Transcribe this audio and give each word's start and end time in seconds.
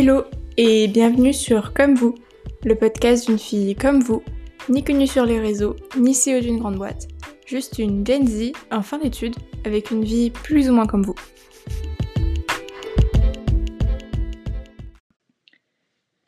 Hello 0.00 0.22
et 0.56 0.86
bienvenue 0.86 1.32
sur 1.32 1.74
Comme 1.74 1.96
vous, 1.96 2.14
le 2.64 2.76
podcast 2.76 3.26
d'une 3.26 3.36
fille 3.36 3.74
comme 3.74 4.00
vous, 4.00 4.22
ni 4.68 4.84
connue 4.84 5.08
sur 5.08 5.26
les 5.26 5.40
réseaux, 5.40 5.74
ni 5.96 6.12
CEO 6.12 6.38
d'une 6.40 6.60
grande 6.60 6.76
boîte, 6.76 7.08
juste 7.46 7.80
une 7.80 8.06
Gen 8.06 8.24
Z 8.24 8.52
en 8.70 8.82
fin 8.82 8.98
d'études 8.98 9.34
avec 9.64 9.90
une 9.90 10.04
vie 10.04 10.30
plus 10.30 10.70
ou 10.70 10.72
moins 10.72 10.86
comme 10.86 11.02
vous. 11.02 11.16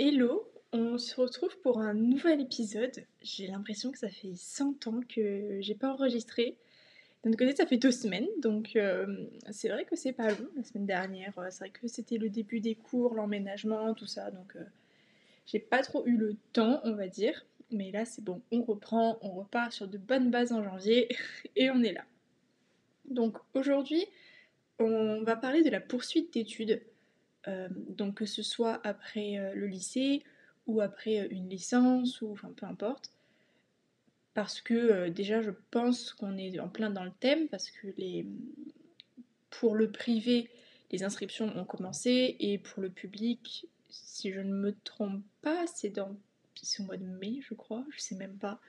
Hello, 0.00 0.50
on 0.72 0.98
se 0.98 1.14
retrouve 1.14 1.56
pour 1.62 1.78
un 1.78 1.94
nouvel 1.94 2.40
épisode. 2.40 3.06
J'ai 3.22 3.46
l'impression 3.46 3.92
que 3.92 3.98
ça 3.98 4.08
fait 4.08 4.34
100 4.34 4.88
ans 4.88 5.00
que 5.08 5.58
j'ai 5.60 5.76
pas 5.76 5.92
enregistré. 5.92 6.58
D'un 7.22 7.32
côté, 7.32 7.54
ça 7.54 7.66
fait 7.66 7.76
deux 7.76 7.90
semaines, 7.90 8.28
donc 8.38 8.76
euh, 8.76 9.26
c'est 9.50 9.68
vrai 9.68 9.84
que 9.84 9.94
c'est 9.94 10.12
pas 10.12 10.30
long. 10.30 10.48
La 10.56 10.64
semaine 10.64 10.86
dernière, 10.86 11.38
euh, 11.38 11.48
c'est 11.50 11.64
vrai 11.64 11.70
que 11.70 11.86
c'était 11.86 12.16
le 12.16 12.30
début 12.30 12.60
des 12.60 12.74
cours, 12.74 13.14
l'emménagement, 13.14 13.92
tout 13.92 14.06
ça, 14.06 14.30
donc 14.30 14.56
euh, 14.56 14.64
j'ai 15.44 15.58
pas 15.58 15.82
trop 15.82 16.06
eu 16.06 16.16
le 16.16 16.36
temps, 16.54 16.80
on 16.84 16.94
va 16.94 17.08
dire. 17.08 17.44
Mais 17.70 17.90
là, 17.92 18.06
c'est 18.06 18.24
bon, 18.24 18.40
on 18.50 18.62
reprend, 18.62 19.18
on 19.20 19.32
repart 19.32 19.70
sur 19.70 19.86
de 19.86 19.98
bonnes 19.98 20.30
bases 20.30 20.52
en 20.52 20.64
janvier 20.64 21.08
et 21.56 21.70
on 21.70 21.82
est 21.82 21.92
là. 21.92 22.04
Donc 23.04 23.36
aujourd'hui, 23.52 24.06
on 24.78 25.22
va 25.22 25.36
parler 25.36 25.62
de 25.62 25.70
la 25.70 25.80
poursuite 25.80 26.32
d'études. 26.32 26.82
donc 27.90 28.16
que 28.16 28.24
ce 28.26 28.42
soit 28.42 28.80
après 28.82 29.52
le 29.54 29.66
lycée 29.66 30.22
ou 30.66 30.80
après 30.80 31.26
une 31.30 31.48
licence 31.50 32.22
ou 32.22 32.32
enfin 32.32 32.52
peu 32.56 32.66
importe 32.66 33.10
parce 34.34 34.60
que 34.60 34.74
euh, 34.74 35.10
déjà 35.10 35.40
je 35.40 35.50
pense 35.70 36.12
qu'on 36.12 36.36
est 36.36 36.58
en 36.60 36.68
plein 36.68 36.90
dans 36.90 37.04
le 37.04 37.12
thème 37.20 37.48
parce 37.48 37.70
que 37.70 37.88
les 37.96 38.26
pour 39.50 39.74
le 39.74 39.90
privé 39.90 40.48
les 40.90 41.02
inscriptions 41.02 41.56
ont 41.56 41.64
commencé 41.64 42.36
et 42.38 42.58
pour 42.58 42.82
le 42.82 42.90
public 42.90 43.66
si 43.88 44.32
je 44.32 44.40
ne 44.40 44.52
me 44.52 44.74
trompe 44.84 45.22
pas 45.42 45.66
c'est 45.66 45.90
dans 45.90 46.16
au 46.78 46.82
mois 46.82 46.96
de 46.96 47.04
mai 47.04 47.40
je 47.40 47.54
crois 47.54 47.84
je 47.90 48.00
sais 48.00 48.16
même 48.16 48.36
pas. 48.36 48.60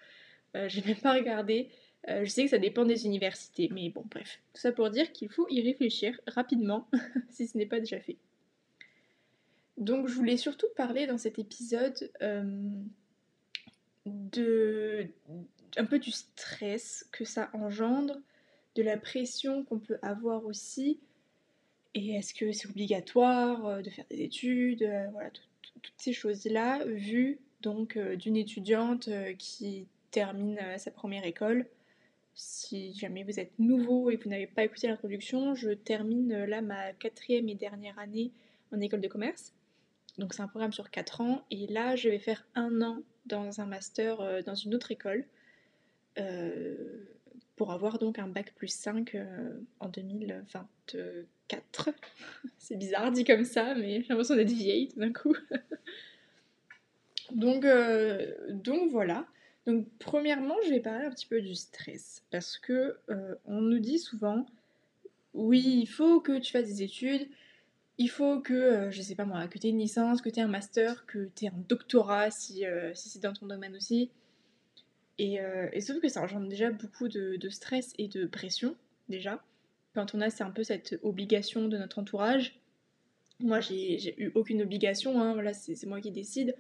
Euh, 0.58 0.67
j'ai 0.67 0.81
même 0.81 0.97
pas 0.97 1.13
regardé. 1.13 1.69
Euh, 2.09 2.25
je 2.25 2.30
sais 2.30 2.43
que 2.43 2.49
ça 2.49 2.58
dépend 2.58 2.86
des 2.86 3.05
universités 3.05 3.69
mais 3.71 3.89
bon 3.89 4.03
bref. 4.09 4.41
Tout 4.53 4.61
ça 4.61 4.71
pour 4.71 4.89
dire 4.89 5.11
qu'il 5.11 5.30
faut 5.30 5.47
y 5.49 5.61
réfléchir 5.61 6.19
rapidement 6.27 6.89
si 7.30 7.47
ce 7.47 7.58
n'est 7.58 7.66
pas 7.66 7.80
déjà 7.80 7.99
fait. 7.99 8.17
Donc 9.77 10.08
je 10.08 10.14
voulais 10.14 10.38
surtout 10.38 10.67
parler 10.75 11.05
dans 11.05 11.17
cet 11.17 11.38
épisode 11.38 12.11
de 14.05 15.07
un 15.77 15.85
peu 15.85 15.99
du 15.99 16.11
stress 16.11 17.07
que 17.11 17.25
ça 17.25 17.49
engendre, 17.53 18.17
de 18.75 18.83
la 18.83 18.97
pression 18.97 19.63
qu'on 19.63 19.80
peut 19.80 19.99
avoir 20.02 20.45
aussi. 20.45 20.99
Et 21.93 22.11
est-ce 22.16 22.33
que 22.33 22.52
c'est 22.52 22.69
obligatoire 22.69 23.66
euh, 23.66 23.81
de 23.81 23.89
faire 23.89 24.05
des 24.09 24.21
études 24.21 24.83
euh, 24.83 25.08
Voilà, 25.11 25.30
toutes 25.81 25.93
ces 25.97 26.13
choses-là, 26.13 26.85
vues 26.85 27.39
donc 27.61 27.97
euh, 27.97 28.16
d'une 28.16 28.38
étudiante 28.38 29.09
qui 29.38 29.88
termine 30.09 30.59
sa 30.77 30.91
première 30.91 31.25
école. 31.25 31.67
Si 32.33 32.93
jamais 32.93 33.23
vous 33.23 33.39
êtes 33.39 33.52
nouveau 33.59 34.09
et 34.09 34.17
que 34.17 34.23
vous 34.23 34.30
n'avez 34.30 34.47
pas 34.47 34.63
écouté 34.63 34.88
l'introduction, 34.88 35.53
je 35.53 35.69
termine 35.71 36.45
là 36.45 36.61
ma 36.61 36.93
quatrième 36.93 37.47
et 37.49 37.55
dernière 37.55 37.97
année 37.99 38.31
en 38.73 38.80
école 38.80 39.02
de 39.02 39.08
commerce. 39.08 39.53
Donc 40.17 40.33
c'est 40.33 40.41
un 40.41 40.47
programme 40.47 40.73
sur 40.73 40.89
4 40.89 41.21
ans 41.21 41.45
et 41.52 41.67
là 41.67 41.95
je 41.95 42.09
vais 42.09 42.19
faire 42.19 42.45
un 42.55 42.81
an 42.81 43.03
dans 43.25 43.61
un 43.61 43.66
master 43.66 44.44
dans 44.44 44.55
une 44.55 44.75
autre 44.75 44.91
école 44.91 45.25
euh, 46.19 46.75
pour 47.55 47.72
avoir 47.72 47.97
donc 48.00 48.17
un 48.17 48.27
bac 48.27 48.53
plus 48.55 48.69
5 48.69 49.14
euh, 49.14 49.52
en 49.80 49.88
2024. 49.88 51.89
C'est 52.58 52.75
bizarre 52.75 53.11
dit 53.11 53.23
comme 53.23 53.45
ça, 53.45 53.75
mais 53.75 54.02
j'ai 54.02 54.08
l'impression 54.09 54.36
d'être 54.36 54.49
vieille 54.49 54.88
tout 54.88 54.99
d'un 54.99 55.14
coup. 55.14 55.36
donc, 57.31 57.66
euh, 57.66 58.33
donc 58.49 58.89
voilà. 58.89 59.27
Donc 59.67 59.86
premièrement, 59.99 60.55
je 60.65 60.71
vais 60.71 60.80
parler 60.80 61.05
un 61.05 61.11
petit 61.11 61.27
peu 61.27 61.39
du 61.39 61.53
stress 61.53 62.23
parce 62.32 62.58
que 62.58 62.98
on 63.45 63.61
nous 63.61 63.77
dit 63.77 63.99
souvent 63.99 64.48
oui, 65.36 65.82
il 65.82 65.88
faut 65.88 66.20
que 66.20 66.39
tu 66.39 66.52
fasses 66.52 66.65
des 66.65 66.82
études, 66.82 67.27
il 67.97 68.09
faut 68.09 68.39
que, 68.39 68.89
je 68.91 69.02
sais 69.02 69.15
pas 69.15 69.25
moi, 69.25 69.47
que 69.47 69.59
tu 69.59 69.67
aies 69.67 69.71
une 69.71 69.79
licence, 69.79 70.21
que 70.21 70.29
tu 70.29 70.39
aies 70.39 70.43
un 70.43 70.47
master, 70.47 71.05
que 71.05 71.29
tu 71.35 71.45
aies 71.45 71.49
un 71.49 71.63
doctorat 71.69 72.31
si, 72.31 72.63
si 72.93 73.09
c'est 73.09 73.19
dans 73.19 73.33
ton 73.33 73.45
domaine 73.47 73.75
aussi. 73.75 74.09
Euh, 75.21 75.69
et, 75.71 75.81
sauf 75.81 75.99
que 75.99 76.07
ça 76.07 76.21
engendre 76.21 76.47
déjà 76.47 76.71
beaucoup 76.71 77.07
de, 77.07 77.49
stress 77.49 77.93
et 77.97 78.07
de 78.07 78.25
pression, 78.25 78.75
déjà. 79.09 79.43
Quand 79.93 80.15
on 80.15 80.21
a, 80.21 80.29
c'est 80.29 80.43
un 80.43 80.52
peu 80.52 80.63
cette 80.63 80.99
obligation 81.03 81.67
de 81.67 81.77
notre 81.77 81.99
entourage. 81.99 82.59
Moi, 83.39 83.59
j'ai 83.59 84.19
eu 84.21 84.31
aucune 84.35 84.61
obligation, 84.61 85.21
hein, 85.21 85.33
voilà, 85.33 85.53
c'est 85.53 85.85
moi 85.85 85.99
qui 85.99 86.11
décide. 86.11 86.55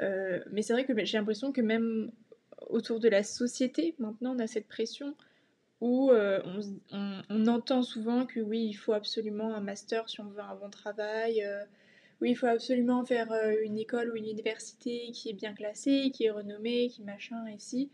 Euh, 0.00 0.40
mais 0.50 0.62
c'est 0.62 0.72
vrai 0.72 0.84
que 0.84 1.04
j'ai 1.04 1.18
l'impression 1.18 1.52
que 1.52 1.60
même 1.60 2.10
autour 2.68 2.98
de 2.98 3.08
la 3.08 3.22
société, 3.22 3.94
maintenant, 3.98 4.34
on 4.34 4.38
a 4.38 4.46
cette 4.46 4.68
pression 4.68 5.14
où 5.82 6.10
euh, 6.10 6.40
on, 7.28 7.46
entend 7.46 7.82
souvent 7.82 8.24
que 8.24 8.40
oui, 8.40 8.66
il 8.66 8.74
faut 8.74 8.94
absolument 8.94 9.54
un 9.54 9.60
master 9.60 10.08
si 10.08 10.20
on 10.20 10.24
veut 10.24 10.40
un 10.40 10.54
bon 10.54 10.70
travail. 10.70 11.44
oui, 12.20 12.30
il 12.30 12.36
faut 12.36 12.46
absolument 12.46 13.04
faire 13.04 13.32
une 13.62 13.78
école 13.78 14.12
ou 14.12 14.16
une 14.16 14.28
université 14.28 15.10
qui 15.12 15.30
est 15.30 15.34
bien 15.34 15.54
classée, 15.54 16.10
qui 16.14 16.24
est 16.24 16.30
renommée, 16.30 16.88
qui 16.88 17.02
machin, 17.02 17.46
et 17.46 17.58
si. 17.58 17.90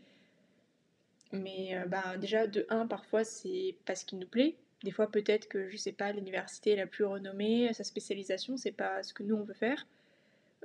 Mais 1.31 1.77
euh, 1.77 1.85
bah, 1.85 2.17
déjà, 2.17 2.47
de 2.47 2.65
1, 2.69 2.87
parfois, 2.87 3.23
c'est 3.23 3.75
pas 3.85 3.95
ce 3.95 4.05
qui 4.05 4.15
nous 4.15 4.27
plaît. 4.27 4.55
Des 4.83 4.91
fois, 4.91 5.11
peut-être 5.11 5.47
que, 5.47 5.69
je 5.69 5.77
sais 5.77 5.91
pas, 5.91 6.11
l'université 6.11 6.75
la 6.75 6.87
plus 6.87 7.05
renommée, 7.05 7.71
sa 7.73 7.83
spécialisation, 7.83 8.57
c'est 8.57 8.71
pas 8.71 9.03
ce 9.03 9.13
que 9.13 9.23
nous, 9.23 9.35
on 9.35 9.43
veut 9.43 9.53
faire. 9.53 9.85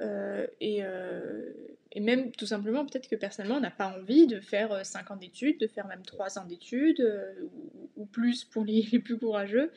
Euh, 0.01 0.47
et, 0.61 0.85
euh, 0.85 1.53
et, 1.93 2.01
même, 2.01 2.33
tout 2.33 2.47
simplement, 2.47 2.85
peut-être 2.85 3.09
que 3.09 3.17
personnellement, 3.17 3.59
on 3.59 3.61
n'a 3.61 3.71
pas 3.71 3.97
envie 3.97 4.27
de 4.27 4.41
faire 4.41 4.85
5 4.85 5.11
ans 5.13 5.17
d'études, 5.17 5.61
de 5.61 5.67
faire 5.67 5.87
même 5.87 6.03
3 6.03 6.39
ans 6.39 6.45
d'études, 6.45 7.03
ou, 7.97 8.07
plus 8.07 8.45
pour 8.45 8.65
les, 8.67 8.99
plus 8.99 9.19
courageux, 9.19 9.71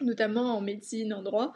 notamment 0.00 0.56
en 0.56 0.60
médecine, 0.60 1.12
en 1.14 1.22
droit. 1.22 1.54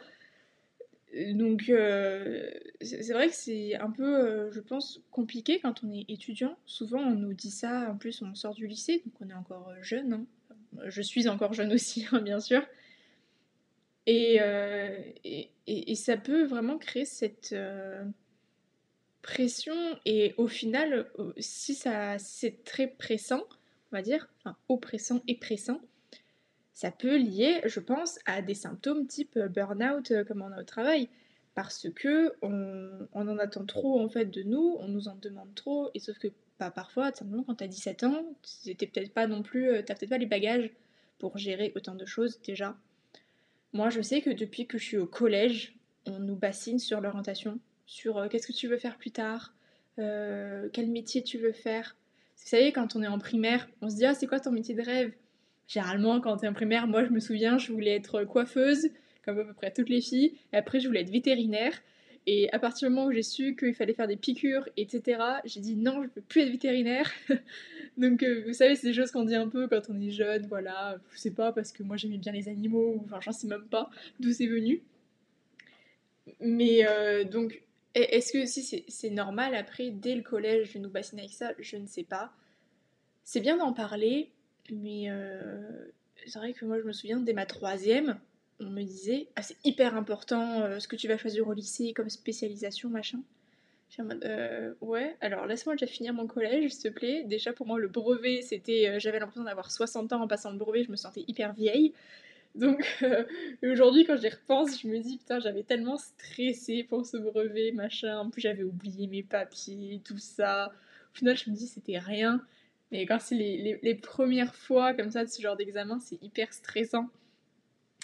Donc 1.33 1.69
euh, 1.69 2.49
c'est 2.81 3.13
vrai 3.13 3.27
que 3.27 3.35
c'est 3.35 3.75
un 3.75 3.91
peu, 3.91 4.03
euh, 4.03 4.51
je 4.51 4.59
pense, 4.59 4.99
compliqué 5.11 5.59
quand 5.59 5.83
on 5.83 5.91
est 5.91 6.05
étudiant. 6.09 6.57
Souvent 6.65 7.01
on 7.01 7.15
nous 7.15 7.33
dit 7.33 7.51
ça, 7.51 7.91
en 7.91 7.97
plus 7.97 8.21
on 8.23 8.33
sort 8.33 8.55
du 8.55 8.65
lycée, 8.65 9.03
donc 9.05 9.13
on 9.21 9.29
est 9.29 9.35
encore 9.35 9.71
jeune. 9.81 10.13
Hein. 10.13 10.25
Je 10.87 11.01
suis 11.03 11.27
encore 11.27 11.53
jeune 11.53 11.71
aussi, 11.71 12.07
hein, 12.11 12.21
bien 12.21 12.39
sûr. 12.39 12.63
Euh, 14.09 14.97
et, 15.23 15.49
et, 15.67 15.95
ça 15.95 16.17
peut 16.17 16.43
vraiment 16.43 16.77
créer 16.77 17.05
cette 17.05 17.55
pression. 19.21 19.75
Et 20.05 20.33
au 20.37 20.47
final, 20.47 21.07
si, 21.37 21.73
ça, 21.73 22.19
c'est 22.19 22.63
très 22.63 22.87
pressant, 22.87 23.43
on 23.91 23.95
va 23.95 24.01
dire, 24.01 24.29
enfin 24.39 24.57
oppressant 24.67 25.21
et 25.27 25.37
pressant, 25.37 25.79
ça 26.73 26.91
peut 26.91 27.17
lier, 27.17 27.61
je 27.65 27.79
pense, 27.79 28.19
à 28.25 28.41
des 28.41 28.55
symptômes 28.55 29.05
type 29.07 29.37
euh, 29.37 29.47
burn-out 29.47 30.11
euh, 30.11 30.23
comme 30.23 30.41
on 30.41 30.51
a 30.51 30.61
au 30.61 30.65
travail. 30.65 31.07
Parce 31.55 31.87
que 31.95 32.33
on, 32.41 33.07
en 33.13 33.37
attend 33.37 33.65
trop 33.65 34.01
en 34.01 34.09
fait 34.09 34.25
de 34.25 34.41
nous, 34.41 34.75
on 34.79 34.87
nous 34.87 35.07
en 35.07 35.15
demande 35.15 35.53
trop, 35.53 35.91
et 35.93 35.99
sauf 35.99 36.17
que 36.17 36.27
pas 36.27 36.69
bah, 36.69 36.71
parfois, 36.71 37.11
simplement 37.13 37.43
quand 37.43 37.55
t'as 37.55 37.67
17 37.67 38.03
ans, 38.05 38.25
c'était 38.41 38.87
peut-être 38.87 39.13
pas 39.13 39.27
non 39.27 39.43
plus, 39.43 39.69
euh, 39.69 39.81
t'as 39.83 39.93
peut-être 39.93 40.09
pas 40.09 40.17
les 40.17 40.25
bagages 40.25 40.71
pour 41.19 41.37
gérer 41.37 41.71
autant 41.75 41.93
de 41.93 42.05
choses 42.05 42.41
déjà. 42.41 42.75
Moi 43.73 43.89
je 43.89 44.01
sais 44.01 44.21
que 44.21 44.29
depuis 44.29 44.67
que 44.67 44.77
je 44.77 44.83
suis 44.83 44.97
au 44.97 45.07
collège, 45.07 45.75
on 46.05 46.19
nous 46.19 46.35
bassine 46.35 46.79
sur 46.79 47.01
l'orientation, 47.01 47.59
sur 47.85 48.27
qu'est-ce 48.29 48.47
que 48.47 48.53
tu 48.53 48.67
veux 48.67 48.77
faire 48.77 48.97
plus 48.97 49.11
tard, 49.11 49.53
quel 49.97 50.87
métier 50.89 51.23
tu 51.23 51.37
veux 51.37 51.51
faire. 51.51 51.95
Vous 52.37 52.47
savez, 52.49 52.71
quand 52.71 52.95
on 52.95 53.03
est 53.03 53.07
en 53.07 53.19
primaire, 53.19 53.67
on 53.81 53.89
se 53.89 53.95
dit 53.95 54.05
ah 54.05 54.13
c'est 54.13 54.27
quoi 54.27 54.39
ton 54.39 54.51
métier 54.51 54.75
de 54.75 54.81
rêve? 54.81 55.13
Généralement, 55.67 56.19
quand 56.19 56.37
t'es 56.37 56.47
en 56.47 56.53
primaire, 56.53 56.87
moi 56.87 57.03
je 57.05 57.09
me 57.09 57.19
souviens, 57.19 57.57
je 57.57 57.71
voulais 57.71 57.95
être 57.95 58.23
coiffeuse, 58.25 58.89
comme 59.23 59.39
à 59.39 59.43
peu 59.45 59.53
près 59.53 59.71
toutes 59.71 59.89
les 59.89 60.01
filles. 60.01 60.33
Et 60.51 60.57
après, 60.57 60.79
je 60.79 60.87
voulais 60.87 61.01
être 61.01 61.09
vétérinaire. 61.09 61.73
Et 62.25 62.49
à 62.53 62.59
partir 62.59 62.87
du 62.87 62.95
moment 62.95 63.07
où 63.07 63.11
j'ai 63.11 63.23
su 63.23 63.55
qu'il 63.55 63.73
fallait 63.73 63.93
faire 63.93 64.07
des 64.07 64.15
piqûres, 64.15 64.67
etc., 64.77 65.21
j'ai 65.43 65.59
dit 65.59 65.75
non, 65.75 65.95
je 65.95 66.07
ne 66.07 66.07
peux 66.07 66.21
plus 66.21 66.41
être 66.41 66.51
vétérinaire. 66.51 67.11
Donc, 67.97 68.23
euh, 68.23 68.43
vous 68.47 68.53
savez, 68.53 68.75
c'est 68.75 68.87
des 68.87 68.93
choses 68.93 69.11
qu'on 69.11 69.25
dit 69.25 69.35
un 69.35 69.49
peu 69.49 69.67
quand 69.67 69.81
on 69.89 69.99
est 69.99 70.11
jeune, 70.11 70.47
voilà. 70.47 70.97
Je 71.11 71.19
sais 71.19 71.31
pas, 71.31 71.51
parce 71.51 71.71
que 71.71 71.83
moi 71.83 71.97
j'aimais 71.97 72.17
bien 72.17 72.31
les 72.31 72.47
animaux, 72.47 73.01
enfin, 73.03 73.19
j'en 73.21 73.33
sais 73.33 73.47
même 73.47 73.67
pas 73.67 73.89
d'où 74.19 74.31
c'est 74.31 74.47
venu. 74.47 74.81
Mais 76.39 76.87
euh, 76.87 77.23
donc, 77.25 77.61
est-ce 77.93 78.31
que 78.31 78.45
si 78.45 78.83
c'est 78.87 79.09
normal 79.09 79.53
après, 79.55 79.91
dès 79.91 80.15
le 80.15 80.21
collège, 80.21 80.73
de 80.73 80.79
nous 80.79 80.89
bassiner 80.89 81.23
avec 81.23 81.33
ça? 81.33 81.51
Je 81.59 81.77
ne 81.77 81.85
sais 81.85 82.03
pas. 82.03 82.31
C'est 83.23 83.41
bien 83.41 83.57
d'en 83.57 83.73
parler, 83.73 84.31
mais 84.71 85.09
euh, 85.09 85.91
c'est 86.25 86.39
vrai 86.39 86.53
que 86.53 86.65
moi, 86.65 86.79
je 86.79 86.85
me 86.85 86.93
souviens, 86.93 87.19
dès 87.19 87.33
ma 87.33 87.45
troisième, 87.45 88.17
on 88.59 88.69
me 88.69 88.83
disait 88.83 89.27
Ah, 89.35 89.41
c'est 89.41 89.57
hyper 89.63 89.95
important 89.95 90.61
euh, 90.61 90.79
ce 90.79 90.87
que 90.87 90.95
tu 90.95 91.07
vas 91.07 91.17
choisir 91.17 91.47
au 91.47 91.53
lycée 91.53 91.93
comme 91.93 92.09
spécialisation, 92.09 92.89
machin. 92.89 93.19
J'ai 93.89 94.01
en 94.01 94.05
mode 94.05 94.23
euh, 94.25 94.73
Ouais, 94.81 95.15
alors 95.21 95.45
laisse-moi 95.45 95.75
déjà 95.75 95.87
finir 95.87 96.13
mon 96.13 96.27
collège, 96.27 96.71
s'il 96.71 96.91
te 96.91 96.97
plaît. 96.97 97.23
Déjà, 97.25 97.53
pour 97.53 97.67
moi, 97.67 97.79
le 97.79 97.87
brevet, 97.87 98.41
c'était. 98.41 98.99
J'avais 98.99 99.19
l'impression 99.19 99.43
d'avoir 99.43 99.71
60 99.71 100.13
ans 100.13 100.21
en 100.21 100.27
passant 100.27 100.51
le 100.51 100.57
brevet, 100.57 100.83
je 100.83 100.91
me 100.91 100.95
sentais 100.95 101.23
hyper 101.27 101.53
vieille. 101.53 101.93
Donc 102.55 102.85
euh, 103.01 103.23
aujourd'hui, 103.63 104.05
quand 104.05 104.17
j'y 104.17 104.29
repense, 104.29 104.81
je 104.81 104.87
me 104.87 104.99
dis 104.99 105.17
putain, 105.17 105.39
j'avais 105.39 105.63
tellement 105.63 105.97
stressé 105.97 106.83
pour 106.83 107.05
ce 107.05 107.17
brevet, 107.17 107.71
machin. 107.71 108.19
En 108.19 108.29
plus, 108.29 108.41
j'avais 108.41 108.63
oublié 108.63 109.07
mes 109.07 109.23
papiers, 109.23 110.01
tout 110.03 110.19
ça. 110.19 110.71
Au 111.13 111.17
final, 111.17 111.37
je 111.37 111.49
me 111.49 111.55
dis 111.55 111.67
c'était 111.67 111.97
rien. 111.97 112.41
Mais 112.91 113.05
quand 113.07 113.19
c'est 113.19 113.35
les, 113.35 113.95
premières 113.95 114.53
fois 114.53 114.93
comme 114.93 115.09
ça 115.09 115.25
de 115.25 115.29
ce 115.29 115.41
genre 115.41 115.55
d'examen, 115.55 115.99
c'est 115.99 116.21
hyper 116.21 116.53
stressant. 116.53 117.09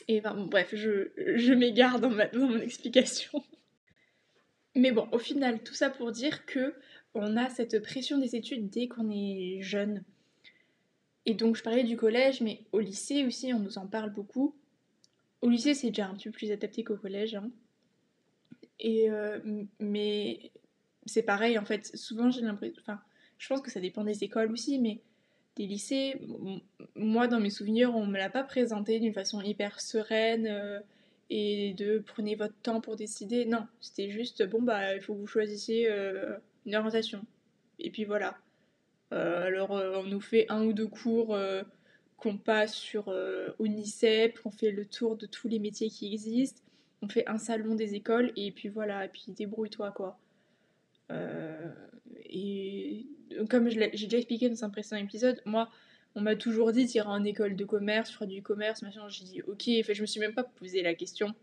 Et 0.09 0.21
ben, 0.21 0.33
bref, 0.49 0.73
je, 0.73 1.53
m'égare 1.53 1.99
dans, 1.99 2.09
dans 2.09 2.47
mon 2.47 2.59
explication. 2.59 3.43
Mais 4.75 4.91
bon, 4.91 5.07
au 5.11 5.19
final, 5.19 5.61
tout 5.61 5.75
ça 5.75 5.91
pour 5.91 6.11
dire 6.11 6.47
que 6.47 6.73
on 7.13 7.37
a 7.37 7.47
cette 7.49 7.81
pression 7.83 8.17
des 8.17 8.35
études 8.35 8.71
dès 8.71 8.87
qu'on 8.87 9.11
est 9.11 9.61
jeune. 9.61 10.03
Et 11.27 11.35
donc 11.35 11.55
je 11.55 11.61
parlais 11.61 11.83
du 11.83 11.95
collège, 11.95 12.41
mais 12.41 12.61
au 12.71 12.79
lycée 12.79 13.23
aussi, 13.23 13.53
on 13.53 13.59
nous 13.59 13.77
en 13.77 13.85
parle 13.85 14.11
beaucoup. 14.11 14.55
Au 15.41 15.49
lycée, 15.49 15.75
c'est 15.75 15.89
déjà 15.89 16.07
un 16.07 16.15
peu 16.15 16.31
plus 16.31 16.51
adapté 16.51 16.83
qu'au 16.83 16.97
collège. 16.97 17.35
Hein. 17.35 17.51
Et 18.79 19.11
euh, 19.11 19.39
mais 19.79 20.51
c'est 21.05 21.23
pareil, 21.23 21.59
en 21.59 21.65
fait, 21.65 21.95
souvent 21.95 22.31
j'ai 22.31 22.41
l'impression... 22.41 22.81
Enfin, 22.81 22.99
je 23.37 23.47
pense 23.47 23.61
que 23.61 23.69
ça 23.69 23.79
dépend 23.79 24.03
des 24.03 24.23
écoles 24.23 24.51
aussi, 24.51 24.79
mais 24.79 25.01
des 25.59 25.67
lycées, 25.67 26.15
moi 26.95 27.27
dans 27.27 27.41
mes 27.41 27.49
souvenirs, 27.49 27.93
on 27.93 28.05
me 28.05 28.17
l'a 28.17 28.29
pas 28.29 28.43
présenté 28.43 29.01
d'une 29.01 29.13
façon 29.13 29.41
hyper 29.41 29.81
sereine 29.81 30.47
euh, 30.47 30.79
et 31.29 31.73
de 31.73 31.99
prenez 31.99 32.35
votre 32.35 32.55
temps 32.61 32.79
pour 32.79 32.95
décider. 32.95 33.43
Non, 33.43 33.67
c'était 33.81 34.09
juste, 34.09 34.41
bon 34.47 34.61
bah, 34.61 34.95
il 34.95 35.01
faut 35.01 35.13
que 35.13 35.19
vous 35.19 35.27
choisissiez 35.27 35.91
euh, 35.91 36.37
une 36.65 36.77
orientation. 36.77 37.25
Et 37.77 37.91
puis 37.91 38.05
voilà. 38.05 38.37
Euh, 39.11 39.47
alors, 39.47 39.71
on 39.71 40.03
nous 40.03 40.21
fait 40.21 40.45
un 40.47 40.63
ou 40.63 40.71
deux 40.71 40.87
cours 40.87 41.37
qu'on 42.15 42.37
passe 42.37 42.73
sur 42.73 43.13
ONICEP, 43.59 44.39
qu'on 44.41 44.51
fait 44.51 44.71
le 44.71 44.85
tour 44.85 45.17
de 45.17 45.25
tous 45.25 45.49
les 45.49 45.59
métiers 45.59 45.89
qui 45.89 46.13
existent, 46.13 46.61
on 47.01 47.09
fait 47.09 47.27
un 47.27 47.37
salon 47.37 47.75
des 47.75 47.95
écoles, 47.95 48.31
et 48.37 48.51
puis 48.51 48.69
voilà, 48.69 49.07
puis 49.09 49.25
débrouille-toi, 49.29 49.91
quoi. 49.91 50.17
et 52.29 53.07
comme 53.47 53.69
j'ai 53.69 53.89
déjà 53.89 54.17
expliqué 54.17 54.49
dans 54.49 54.63
un 54.63 54.69
précédent 54.69 55.01
épisode, 55.01 55.41
moi, 55.45 55.69
on 56.15 56.21
m'a 56.21 56.35
toujours 56.35 56.71
dit 56.71 56.85
t'iras 56.85 57.11
en 57.11 57.23
école 57.23 57.55
de 57.55 57.65
commerce, 57.65 58.09
tu 58.09 58.15
feras 58.15 58.25
du 58.25 58.41
commerce, 58.41 58.81
machin. 58.81 59.07
J'ai 59.09 59.25
dit 59.25 59.41
ok, 59.43 59.63
fait, 59.83 59.93
je 59.93 60.01
me 60.01 60.07
suis 60.07 60.19
même 60.19 60.33
pas 60.33 60.43
posé 60.43 60.81
la 60.81 60.93
question. 60.95 61.33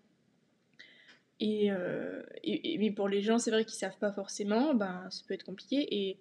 Et, 1.38 1.70
et, 2.42 2.78
mais 2.78 2.90
pour 2.90 3.08
les 3.08 3.20
gens, 3.22 3.38
c'est 3.38 3.50
vrai 3.50 3.64
qu'ils 3.64 3.78
savent 3.78 3.98
pas 3.98 4.10
forcément, 4.10 4.74
ben 4.74 5.06
ça 5.10 5.22
peut 5.28 5.34
être 5.34 5.44
compliqué. 5.44 5.86
Et 5.94 6.18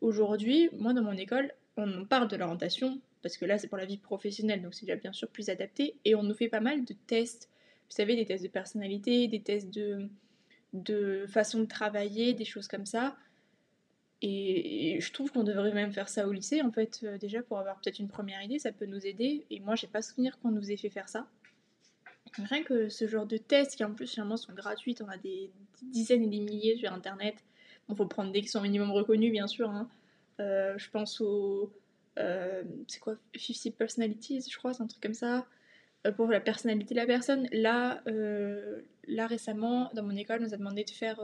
Aujourd'hui, 0.00 0.70
moi 0.78 0.94
dans 0.94 1.02
mon 1.02 1.16
école, 1.16 1.52
on 1.76 2.06
parle 2.06 2.28
de 2.28 2.36
l'orientation, 2.36 3.00
parce 3.22 3.36
que 3.36 3.44
là 3.44 3.58
c'est 3.58 3.68
pour 3.68 3.76
la 3.76 3.84
vie 3.84 3.98
professionnelle, 3.98 4.62
donc 4.62 4.74
c'est 4.74 4.86
déjà 4.86 4.96
bien 4.96 5.12
sûr 5.12 5.28
plus 5.28 5.50
adapté, 5.50 5.96
et 6.04 6.14
on 6.14 6.22
nous 6.22 6.34
fait 6.34 6.48
pas 6.48 6.60
mal 6.60 6.84
de 6.84 6.94
tests. 7.06 7.50
Vous 7.88 7.96
savez, 7.96 8.16
des 8.16 8.24
tests 8.24 8.44
de 8.44 8.48
personnalité, 8.48 9.28
des 9.28 9.42
tests 9.42 9.68
de 10.72 11.26
façon 11.28 11.60
de 11.60 11.64
travailler, 11.66 12.32
des 12.32 12.44
choses 12.44 12.68
comme 12.68 12.86
ça. 12.86 13.16
Et, 14.22 14.98
je 15.00 15.12
trouve 15.12 15.30
qu'on 15.32 15.44
devrait 15.44 15.72
même 15.72 15.92
faire 15.92 16.08
ça 16.08 16.26
au 16.26 16.32
lycée, 16.32 16.60
en 16.62 16.70
fait, 16.70 17.00
euh, 17.04 17.16
déjà 17.16 17.42
pour 17.42 17.58
avoir 17.58 17.80
peut-être 17.80 17.98
une 17.98 18.08
première 18.08 18.42
idée, 18.42 18.58
ça 18.58 18.72
peut 18.72 18.86
nous 18.86 19.06
aider. 19.06 19.46
Et 19.50 19.60
moi, 19.60 19.76
j'ai 19.76 19.86
pas 19.86 20.02
souvenir 20.02 20.38
qu'on 20.40 20.50
nous 20.50 20.70
ait 20.70 20.76
fait 20.76 20.90
faire 20.90 21.08
ça. 21.08 21.26
Rien 22.34 22.62
que 22.62 22.88
ce 22.88 23.08
genre 23.08 23.26
de 23.26 23.38
tests 23.38 23.76
qui 23.76 23.84
en 23.84 23.92
plus 23.92 24.06
finalement 24.06 24.36
sont 24.36 24.52
gratuits, 24.52 24.94
on 25.00 25.08
a 25.08 25.16
des 25.16 25.50
dizaines 25.82 26.22
et 26.22 26.28
des 26.28 26.40
milliers 26.40 26.76
sur 26.76 26.92
internet, 26.92 27.34
il 27.88 27.96
faut 27.96 28.06
prendre 28.06 28.30
des 28.30 28.42
qui 28.42 28.48
sont 28.48 28.60
minimum 28.60 28.92
reconnus, 28.92 29.32
bien 29.32 29.48
sûr. 29.48 29.68
Hein. 29.68 29.88
Euh, 30.38 30.78
je 30.78 30.88
pense 30.90 31.20
au. 31.20 31.72
Euh, 32.18 32.62
c'est 32.86 33.00
quoi 33.00 33.16
50 33.36 33.74
personalities, 33.74 34.46
je 34.48 34.56
crois, 34.56 34.74
c'est 34.74 34.82
un 34.82 34.86
truc 34.86 35.02
comme 35.02 35.14
ça. 35.14 35.46
Pour 36.16 36.28
la 36.28 36.40
personnalité 36.40 36.94
de 36.94 37.00
la 37.00 37.06
personne. 37.06 37.46
Là, 37.52 38.02
là, 39.06 39.26
récemment, 39.26 39.90
dans 39.92 40.02
mon 40.02 40.16
école, 40.16 40.40
on 40.40 40.44
nous 40.44 40.54
a 40.54 40.56
demandé 40.56 40.84
de 40.84 40.90
faire 40.90 41.20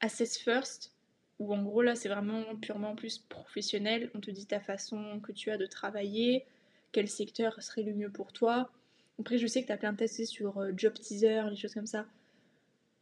Assess 0.00 0.38
First. 0.38 0.95
Où 1.38 1.54
en 1.54 1.62
gros, 1.62 1.82
là, 1.82 1.94
c'est 1.94 2.08
vraiment 2.08 2.42
purement 2.56 2.94
plus 2.94 3.18
professionnel. 3.18 4.10
On 4.14 4.20
te 4.20 4.30
dit 4.30 4.46
ta 4.46 4.60
façon 4.60 5.20
que 5.20 5.32
tu 5.32 5.50
as 5.50 5.58
de 5.58 5.66
travailler, 5.66 6.44
quel 6.92 7.08
secteur 7.08 7.62
serait 7.62 7.82
le 7.82 7.92
mieux 7.92 8.10
pour 8.10 8.32
toi. 8.32 8.70
Après, 9.18 9.38
je 9.38 9.46
sais 9.46 9.62
que 9.62 9.66
tu 9.66 9.72
as 9.72 9.76
plein 9.76 9.92
de 9.92 9.98
tests 9.98 10.24
sur 10.26 10.62
Job 10.76 10.94
Teaser, 10.94 11.42
les 11.50 11.56
choses 11.56 11.74
comme 11.74 11.86
ça. 11.86 12.06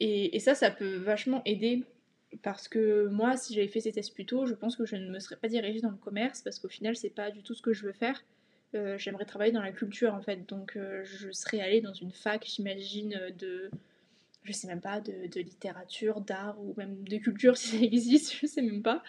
Et, 0.00 0.34
et, 0.34 0.40
ça, 0.40 0.54
ça 0.54 0.70
peut 0.70 0.96
vachement 0.96 1.42
aider 1.44 1.84
parce 2.42 2.68
que 2.68 3.06
moi, 3.08 3.36
si 3.36 3.54
j'avais 3.54 3.68
fait 3.68 3.80
ces 3.80 3.92
tests 3.92 4.14
plus 4.14 4.26
tôt, 4.26 4.46
je 4.46 4.54
pense 4.54 4.76
que 4.76 4.84
je 4.84 4.96
ne 4.96 5.10
me 5.10 5.20
serais 5.20 5.36
pas 5.36 5.48
dirigée 5.48 5.80
dans 5.80 5.90
le 5.90 5.96
commerce 5.96 6.42
parce 6.42 6.58
qu'au 6.58 6.68
final, 6.68 6.96
c'est 6.96 7.10
pas 7.10 7.30
du 7.30 7.42
tout 7.42 7.54
ce 7.54 7.62
que 7.62 7.72
je 7.72 7.86
veux 7.86 7.92
faire. 7.92 8.22
Euh, 8.74 8.98
j'aimerais 8.98 9.24
travailler 9.24 9.52
dans 9.52 9.62
la 9.62 9.70
culture 9.70 10.14
en 10.14 10.20
fait, 10.20 10.48
donc 10.48 10.76
euh, 10.76 11.04
je 11.04 11.30
serais 11.30 11.60
allée 11.60 11.80
dans 11.80 11.92
une 11.92 12.10
fac, 12.10 12.44
j'imagine, 12.44 13.32
de. 13.38 13.70
Je 14.44 14.52
sais 14.52 14.66
même 14.66 14.80
pas, 14.80 15.00
de, 15.00 15.40
littérature, 15.40 16.20
d'art 16.20 16.60
ou 16.60 16.74
même 16.76 17.02
de 17.04 17.16
culture 17.16 17.56
si 17.58 17.78
ça 17.78 17.84
existe, 17.84 18.34
je 18.40 18.46
sais 18.46 18.62
même 18.62 18.82
pas. 18.82 19.02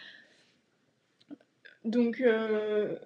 Donc, 1.84 2.20
euh, 2.22 2.98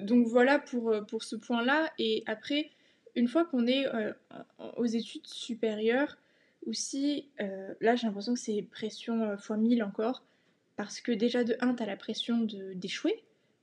donc 0.00 0.26
voilà 0.28 0.58
pour, 0.58 0.94
pour 1.08 1.22
ce 1.22 1.36
point-là. 1.36 1.92
Et 1.98 2.22
après, 2.26 2.70
une 3.16 3.28
fois 3.28 3.44
qu'on 3.44 3.66
est 3.66 3.84
aux 4.76 4.86
études 4.86 5.26
supérieures, 5.26 6.16
aussi, 6.66 7.28
euh, 7.40 7.74
là 7.80 7.96
j'ai 7.96 8.06
l'impression 8.06 8.34
que 8.34 8.40
c'est 8.40 8.62
pression 8.62 9.22
euh, 9.22 9.36
fois 9.36 9.56
1000 9.56 9.82
encore, 9.82 10.22
parce 10.76 11.00
que 11.00 11.12
déjà 11.12 11.44
de 11.44 11.56
1, 11.60 11.74
t'as 11.74 11.86
la 11.86 11.96
pression 11.96 12.46
d'échouer, 12.74 13.22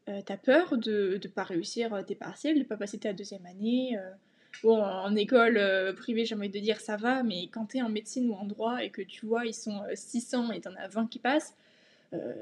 euh, 0.09 0.21
t'as 0.25 0.37
peur 0.37 0.77
de 0.77 1.19
ne 1.21 1.29
pas 1.29 1.43
réussir 1.43 2.03
tes 2.05 2.15
partiels, 2.15 2.55
de 2.55 2.59
ne 2.59 2.65
pas 2.65 2.77
passer 2.77 2.99
ta 2.99 3.13
deuxième 3.13 3.45
année. 3.45 3.97
Bon, 4.63 4.81
en 4.83 5.15
école 5.15 5.59
privée, 5.95 6.25
j'ai 6.25 6.35
envie 6.35 6.49
de 6.49 6.59
dire 6.59 6.79
ça 6.79 6.97
va, 6.97 7.23
mais 7.23 7.47
quand 7.47 7.65
t'es 7.67 7.81
en 7.81 7.89
médecine 7.89 8.29
ou 8.29 8.33
en 8.33 8.45
droit 8.45 8.83
et 8.83 8.89
que 8.89 9.01
tu 9.01 9.25
vois, 9.25 9.45
ils 9.45 9.53
sont 9.53 9.81
600 9.93 10.51
et 10.51 10.61
t'en 10.61 10.75
as 10.75 10.87
20 10.87 11.07
qui 11.07 11.19
passent, 11.19 11.55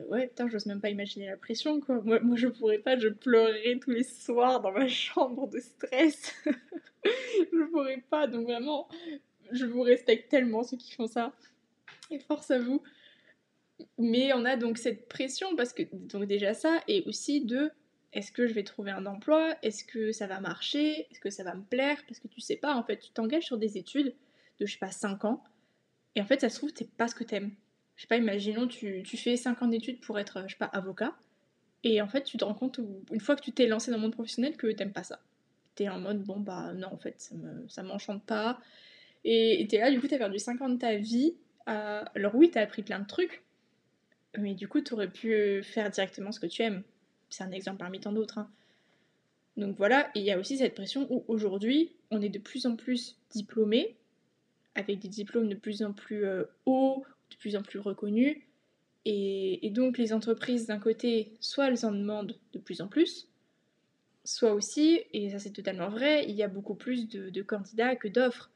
ouais, 0.10 0.28
putain, 0.28 0.48
j'ose 0.50 0.66
même 0.66 0.82
pas 0.82 0.90
imaginer 0.90 1.28
la 1.28 1.38
pression, 1.38 1.80
quoi. 1.80 2.02
Moi, 2.02 2.20
moi, 2.22 2.36
je 2.36 2.48
pourrais 2.48 2.80
pas, 2.80 2.98
je 2.98 3.10
pleurerais 3.10 3.80
tous 3.80 3.92
les 3.92 4.04
soirs 4.04 4.62
dans 4.62 4.72
ma 4.72 4.88
chambre 4.90 5.48
de 5.48 5.60
stress. 5.60 6.34
je 7.06 7.72
pourrais 7.72 8.04
pas, 8.10 8.28
donc 8.28 8.46
vraiment, 8.46 8.88
je 9.52 9.66
vous 9.66 9.82
respecte 9.82 10.30
tellement 10.30 10.64
ceux 10.64 10.78
qui 10.78 10.92
font 10.92 11.08
ça. 11.08 11.34
Et 12.12 12.20
force 12.20 12.52
à 12.52 12.60
vous. 12.60 12.82
Mais 13.98 14.34
on 14.34 14.46
a 14.46 14.58
donc 14.58 14.78
cette 14.78 15.08
pression 15.08 15.56
parce 15.56 15.74
que 15.74 15.84
donc 15.94 16.26
déjà 16.26 16.54
ça 16.54 16.82
et 16.88 17.04
aussi 17.06 17.46
de 17.46 17.72
est-ce 18.14 18.32
que 18.32 18.48
je 18.48 18.54
vais 18.54 18.64
trouver 18.64 18.92
un 18.92 19.06
emploi? 19.06 19.56
Est-ce 19.62 19.84
que 19.84 20.12
ça 20.12 20.28
va 20.28 20.40
marcher? 20.40 21.08
Est-ce 21.12 21.20
que 21.20 21.30
ça 21.30 21.44
va 21.44 21.54
me 21.54 21.64
plaire? 21.64 21.98
Parce 22.08 22.20
que 22.20 22.28
tu 22.28 22.42
sais 22.42 22.56
pas 22.56 22.76
en 22.76 22.84
fait, 22.84 22.98
tu 22.98 23.12
t'engages 23.12 23.46
sur 23.46 23.58
des 23.58 23.78
études 23.78 24.16
de 24.60 24.66
je 24.66 24.74
sais 24.74 24.80
pas 24.80 24.92
5 24.92 25.26
ans 25.26 25.44
et 26.16 26.22
en 26.22 26.26
fait 26.26 26.42
ça 26.42 26.50
se 26.50 26.58
trouve 26.58 26.72
c'est 26.76 26.90
pas 26.92 27.08
ce 27.08 27.16
que 27.16 27.24
t'aimes. 27.24 27.52
Je 27.96 28.02
sais 28.02 28.08
pas, 28.08 28.18
imaginons 28.18 28.68
tu, 28.68 29.04
tu 29.04 29.18
fais 29.18 29.36
5 29.38 29.62
ans 29.62 29.68
d'études 29.68 30.02
pour 30.02 30.20
être 30.20 30.44
je 30.48 30.54
sais 30.54 30.58
pas 30.58 30.66
avocat 30.66 31.16
et 31.84 32.02
en 32.02 32.08
fait 32.08 32.24
tu 32.24 32.38
te 32.38 32.44
rends 32.44 32.54
compte 32.54 32.80
une 33.12 33.20
fois 33.20 33.36
que 33.36 33.42
tu 33.42 33.52
t'es 33.52 33.68
lancé 33.68 33.92
dans 33.92 33.98
le 33.98 34.04
monde 34.04 34.14
professionnel 34.14 34.58
que 34.58 34.68
t'aimes 34.68 34.94
pas 34.94 35.04
ça. 35.04 35.20
T'es 35.76 35.88
en 35.88 36.00
mode 36.00 36.24
bon 36.24 36.40
bah 36.40 36.74
non 36.74 36.88
en 36.92 36.98
fait 36.98 37.16
ça, 37.22 37.36
me, 37.36 37.68
ça 37.70 37.84
m'enchante 37.84 38.26
pas, 38.26 38.60
et 39.24 39.68
t'es 39.70 39.80
là, 39.80 39.92
du 39.92 40.00
coup, 40.00 40.08
t'as 40.08 40.18
perdu 40.18 40.40
5 40.40 40.62
ans 40.62 40.70
de 40.70 40.78
ta 40.78 40.96
vie. 40.96 41.36
Alors 41.66 42.34
oui, 42.36 42.50
t'as 42.50 42.62
appris 42.62 42.84
plein 42.84 43.00
de 43.00 43.08
trucs, 43.08 43.44
mais 44.38 44.56
du 44.56 44.68
coup, 44.68 44.82
t'aurais 44.82 45.10
pu 45.10 45.62
faire 45.64 45.90
directement 45.90 46.32
ce 46.32 46.40
que 46.40 46.48
tu 46.48 46.64
aimes. 46.64 46.84
C'est 47.30 47.44
un 47.44 47.52
exemple 47.52 47.80
parmi 47.80 48.00
tant 48.00 48.12
d'autres. 48.12 48.40
Hein. 48.40 48.50
Donc 49.58 49.78
voilà, 49.78 50.10
il 50.16 50.24
y 50.24 50.32
a 50.32 50.40
aussi 50.40 50.58
cette 50.58 50.76
pression 50.76 51.08
où 51.12 51.24
aujourd'hui, 51.28 51.92
on 52.12 52.22
est 52.22 52.30
de 52.30 52.40
plus 52.40 52.66
en 52.66 52.76
plus 52.76 53.18
diplômés, 53.30 53.96
avec 54.76 55.00
des 55.00 55.08
diplômes 55.08 55.50
de 55.50 55.56
plus 55.56 55.84
en 55.84 55.94
plus 55.94 56.26
euh, 56.26 56.46
hauts, 56.66 57.04
de 57.32 57.36
plus 57.36 57.56
en 57.56 57.62
plus 57.62 57.80
reconnus. 57.80 58.38
Et, 59.06 59.70
donc 59.72 59.98
les 59.98 60.14
entreprises, 60.14 60.68
d'un 60.68 60.80
côté, 60.80 61.34
soit 61.40 61.68
elles 61.68 61.86
en 61.86 61.92
demandent 61.92 62.36
de 62.54 62.60
plus 62.60 62.82
en 62.82 62.88
plus, 62.88 63.28
soit 64.24 64.54
aussi, 64.54 65.02
et 65.14 65.32
ça 65.32 65.40
c'est 65.40 65.52
totalement 65.52 65.90
vrai, 65.90 66.26
il 66.28 66.36
y 66.36 66.44
a 66.44 66.48
beaucoup 66.48 66.76
plus 66.76 67.08
de 67.08 67.42
candidats 67.42 67.96
que 67.96 68.08
d'offres. 68.08 68.52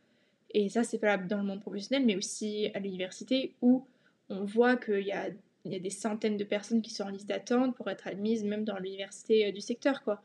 Et 0.53 0.69
ça, 0.69 0.83
c'est 0.83 0.97
valable 0.97 1.27
dans 1.27 1.37
le 1.37 1.43
monde 1.43 1.61
professionnel, 1.61 2.05
mais 2.05 2.15
aussi 2.15 2.69
à 2.73 2.79
l'université 2.79 3.55
où 3.61 3.85
on 4.29 4.45
voit 4.45 4.77
qu'il 4.77 5.01
y 5.01 5.11
a, 5.11 5.29
il 5.65 5.71
y 5.71 5.75
a 5.75 5.79
des 5.79 5.89
centaines 5.89 6.37
de 6.37 6.43
personnes 6.43 6.81
qui 6.81 6.93
sont 6.93 7.03
en 7.03 7.09
liste 7.09 7.27
d'attente 7.27 7.75
pour 7.75 7.89
être 7.89 8.07
admises, 8.07 8.43
même 8.43 8.65
dans 8.65 8.77
l'université 8.77 9.47
euh, 9.47 9.51
du 9.51 9.61
secteur, 9.61 10.03
quoi. 10.03 10.21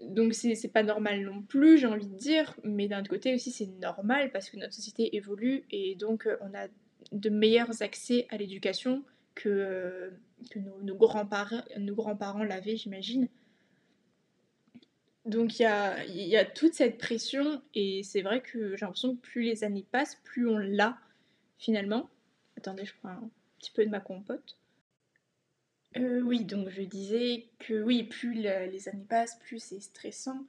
Donc 0.00 0.32
c'est 0.32 0.72
pas 0.72 0.82
normal 0.82 1.22
non 1.22 1.42
plus, 1.42 1.76
j'ai 1.76 1.86
envie 1.86 2.06
de 2.06 2.16
dire, 2.16 2.56
mais 2.64 2.88
d'un 2.88 3.00
autre 3.00 3.10
côté 3.10 3.34
aussi 3.34 3.50
c'est 3.50 3.66
normal 3.82 4.30
parce 4.32 4.48
que 4.48 4.56
notre 4.56 4.72
société 4.72 5.14
évolue 5.14 5.64
et 5.70 5.94
donc 5.94 6.26
euh, 6.26 6.38
on 6.40 6.54
a 6.54 6.68
de 7.12 7.28
meilleurs 7.28 7.82
accès 7.82 8.26
à 8.30 8.38
l'éducation 8.38 9.04
que, 9.34 9.50
euh, 9.50 10.10
que 10.50 10.58
nos, 10.58 10.80
nos 10.82 10.94
grands-parents 10.94 11.62
grands 11.76 12.42
l'avaient, 12.44 12.76
j'imagine. 12.76 13.28
Donc 15.26 15.58
il 15.58 15.64
y 15.64 15.66
a, 15.66 16.02
y 16.06 16.36
a, 16.36 16.46
toute 16.46 16.72
cette 16.72 16.96
pression 16.96 17.60
et 17.74 18.02
c'est 18.02 18.22
vrai 18.22 18.40
que 18.40 18.76
j'ai 18.76 18.86
l'impression 18.86 19.14
que 19.14 19.20
plus 19.20 19.42
les 19.42 19.64
années 19.64 19.84
passent, 19.92 20.18
plus 20.24 20.48
on 20.48 20.56
l'a 20.56 20.96
finalement. 21.58 22.08
Attendez, 22.56 22.86
je 22.86 22.94
prends 23.02 23.10
un 23.10 23.30
petit 23.60 23.70
peu 23.70 23.84
de 23.84 23.90
ma 23.90 24.00
compote. 24.00 24.56
Euh, 25.96 26.20
oui, 26.22 26.44
donc 26.44 26.68
je 26.68 26.82
disais 26.82 27.46
que 27.58 27.82
oui, 27.82 28.04
plus 28.04 28.34
les 28.34 28.88
années 28.88 29.06
passent, 29.08 29.38
plus 29.40 29.62
c'est 29.62 29.80
stressant. 29.80 30.44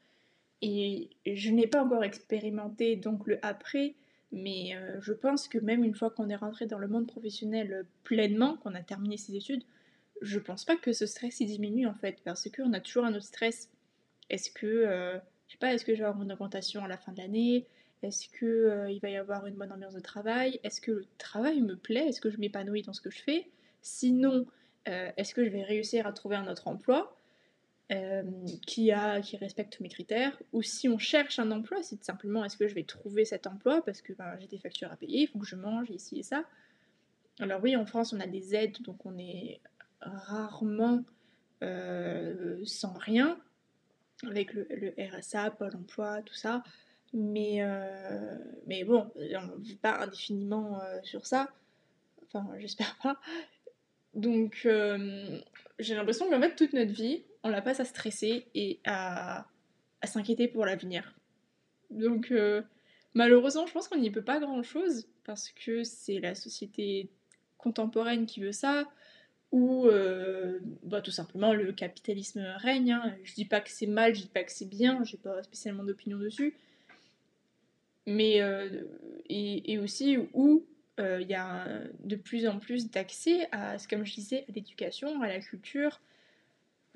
Et 0.62 1.10
je 1.26 1.50
n'ai 1.50 1.68
pas 1.68 1.84
encore 1.84 2.04
expérimenté 2.04 2.96
donc 2.96 3.26
le 3.26 3.40
après, 3.44 3.96
mais 4.32 4.76
euh, 4.76 5.02
je 5.02 5.14
pense 5.14 5.48
que 5.48 5.58
même 5.58 5.84
une 5.84 5.96
fois 5.96 6.12
qu'on 6.12 6.30
est 6.30 6.36
rentré 6.36 6.68
dans 6.68 6.78
le 6.78 6.88
monde 6.88 7.08
professionnel 7.08 7.86
pleinement, 8.04 8.58
qu'on 8.58 8.76
a 8.76 8.84
terminé 8.84 9.18
ses 9.18 9.36
études, 9.36 9.64
je 10.22 10.38
pense 10.38 10.66
pas 10.66 10.76
que 10.76 10.94
ce 10.94 11.08
stress 11.08 11.40
il 11.40 11.48
diminue 11.48 11.88
en 11.88 11.96
fait, 11.96 12.22
parce 12.24 12.48
qu'on 12.50 12.74
a 12.74 12.80
toujours 12.80 13.06
un 13.06 13.16
autre 13.16 13.26
stress. 13.26 13.70
Est-ce 14.30 14.52
que, 14.52 14.68
euh, 14.68 15.18
je 15.48 15.54
sais 15.54 15.58
pas, 15.58 15.74
est-ce 15.74 15.84
que 15.84 15.96
je 15.96 16.00
vais 16.00 16.06
avoir 16.06 16.24
une 16.24 16.32
augmentation 16.32 16.84
à 16.84 16.88
la 16.88 16.98
fin 16.98 17.12
de 17.12 17.18
l'année? 17.18 17.66
Est-ce 18.04 18.30
que 18.30 18.46
euh, 18.46 18.92
il 18.92 19.00
va 19.00 19.10
y 19.10 19.18
avoir 19.18 19.46
une 19.46 19.56
bonne 19.56 19.72
ambiance 19.72 19.94
de 19.94 20.00
travail? 20.00 20.60
Est-ce 20.64 20.82
que 20.82 20.92
le 20.92 21.06
travail 21.18 21.62
me 21.62 21.76
plaît? 21.76 22.08
Est-ce 22.08 22.22
que 22.22 22.32
je 22.32 22.38
m'épanouis 22.38 22.82
dans 22.82 22.94
ce 22.94 23.02
que 23.02 23.12
je 23.12 23.22
fais? 23.22 23.48
Sinon, 23.82 24.46
est-ce 24.86 25.36
que 25.36 25.46
je 25.46 25.50
vais 25.50 25.64
réussir 25.64 26.08
à 26.08 26.12
trouver 26.12 26.36
un 26.36 26.48
autre 26.48 26.68
emploi 26.68 27.16
euh, 27.92 28.24
qui, 28.66 28.94
respecte 28.94 29.82
mes 29.82 29.90
critères, 29.90 30.42
ou 30.54 30.62
si 30.62 30.88
on 30.88 30.98
cherche 30.98 31.40
un 31.40 31.52
emploi, 31.52 31.84
c'est 31.84 32.02
simplement 32.06 32.46
est-ce 32.46 32.56
que 32.56 32.66
je 32.66 32.74
vais 32.74 32.86
trouver 32.86 33.26
cet 33.26 33.48
emploi 33.48 33.84
parce 33.84 34.02
que 34.02 34.14
ben, 34.14 34.38
j'ai 34.40 34.48
des 34.48 34.60
factures 34.60 34.90
à 34.90 34.96
payer, 34.96 35.24
il 35.24 35.28
faut 35.28 35.40
que 35.40 35.46
je 35.46 35.58
mange 35.58 35.90
ici 35.90 36.20
et 36.20 36.24
ça? 36.24 36.46
Alors 37.40 37.60
oui, 37.62 37.76
en 37.76 37.86
France, 37.86 38.14
on 38.14 38.22
a 38.22 38.28
des 38.28 38.56
aides, 38.56 38.82
donc 38.82 39.06
on 39.06 39.18
est 39.18 39.60
rarement 40.00 41.04
euh, 41.64 42.62
sans 42.64 42.94
rien, 42.94 43.38
avec 44.26 44.54
le, 44.54 44.94
RSA, 44.98 45.52
Pôle 45.52 45.76
emploi, 45.76 46.22
tout 46.22 46.36
ça. 46.36 46.64
Mais, 47.14 47.62
euh, 47.62 48.38
mais 48.68 48.84
bon, 48.84 49.12
on 49.16 49.58
ne 49.58 49.62
vit 49.62 49.76
pas 49.76 50.00
indéfiniment 50.00 50.80
sur 51.04 51.26
ça. 51.26 51.50
Enfin, 52.26 52.48
j'espère 52.60 52.98
pas. 53.04 53.20
Donc, 54.14 54.68
j'ai 55.80 55.96
l'impression 55.96 56.30
qu'en 56.30 56.42
fait, 56.42 56.56
toute 56.56 56.74
notre 56.74 56.92
vie, 56.92 57.24
on 57.44 57.50
la 57.50 57.62
passe 57.62 57.80
à 57.80 57.86
stresser 57.86 58.46
et 58.54 58.80
à, 58.86 59.48
s'inquiéter 60.04 60.48
pour 60.48 60.66
l'avenir. 60.66 61.14
Donc 61.90 62.32
euh, 62.32 62.62
malheureusement, 63.14 63.68
je 63.68 63.74
pense 63.74 63.88
qu'on 63.88 64.00
n'y 64.00 64.12
peut 64.12 64.24
pas 64.24 64.40
grand-chose 64.40 65.08
parce 65.24 65.52
que 65.52 65.84
c'est 65.84 66.20
la 66.20 66.36
société 66.36 67.10
contemporaine 67.58 68.26
qui 68.26 68.40
veut 68.40 68.52
ça 68.52 68.86
ou 69.52 69.86
euh, 69.88 70.60
bah, 70.84 71.02
tout 71.02 71.12
simplement 71.12 71.54
le 71.54 71.72
capitalisme 71.74 72.42
règne. 72.58 72.94
Hein. 72.94 73.16
Je 73.24 73.34
dis 73.34 73.46
pas 73.46 73.60
que 73.60 73.70
c'est 73.70 73.88
mal, 73.88 74.16
je 74.16 74.22
dis 74.22 74.30
pas 74.30 74.44
que 74.44 74.52
c'est 74.52 74.70
bien, 74.70 75.04
j'ai 75.04 75.18
pas 75.18 75.44
spécialement 75.44 75.84
d'opinion 75.84 76.18
dessus. 76.18 76.56
Mais 78.08 78.42
euh, 78.42 78.84
et, 79.30 79.78
aussi 79.78 80.18
où 80.34 80.66
il 81.00 81.28
y 81.28 81.34
a 81.34 81.68
de 82.04 82.16
plus 82.16 82.48
en 82.48 82.60
plus 82.60 82.92
d'accès 82.92 83.48
à, 83.52 83.78
comme 83.90 84.06
je 84.06 84.14
disais, 84.14 84.46
à 84.48 84.52
l'éducation, 84.52 85.22
à 85.24 85.28
la 85.28 85.40
culture, 85.40 86.00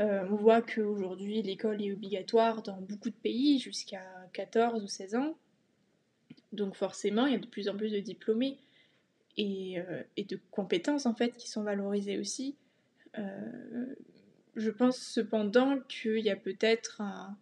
euh, 0.02 0.26
on 0.30 0.36
voit 0.36 0.62
qu'aujourd'hui 0.62 1.42
l'école 1.42 1.82
est 1.82 1.94
obligatoire 1.94 2.62
dans 2.62 2.82
beaucoup 2.82 3.10
de 3.10 3.16
pays 3.16 3.60
jusqu'à 3.60 4.04
14 4.34 4.84
ou 4.84 4.88
16 4.88 5.16
ans. 5.16 5.38
Donc 6.52 6.76
forcément, 6.76 7.26
il 7.28 7.34
y 7.34 7.36
a 7.36 7.40
de 7.40 7.48
plus 7.48 7.70
en 7.70 7.78
plus 7.78 7.92
de 7.92 8.00
diplômés 8.00 8.58
et, 9.38 9.80
euh, 9.80 10.04
de 10.18 10.40
compétences 10.52 11.06
en 11.06 11.16
fait 11.16 11.36
qui 11.38 11.50
sont 11.50 11.64
valorisées 11.64 12.20
aussi. 12.20 12.56
Euh, 13.18 13.96
je 14.56 14.70
pense 14.70 14.98
cependant 14.98 15.80
qu'il 15.88 16.20
y 16.20 16.30
a 16.30 16.36
peut-être 16.36 17.02
un... 17.02 17.38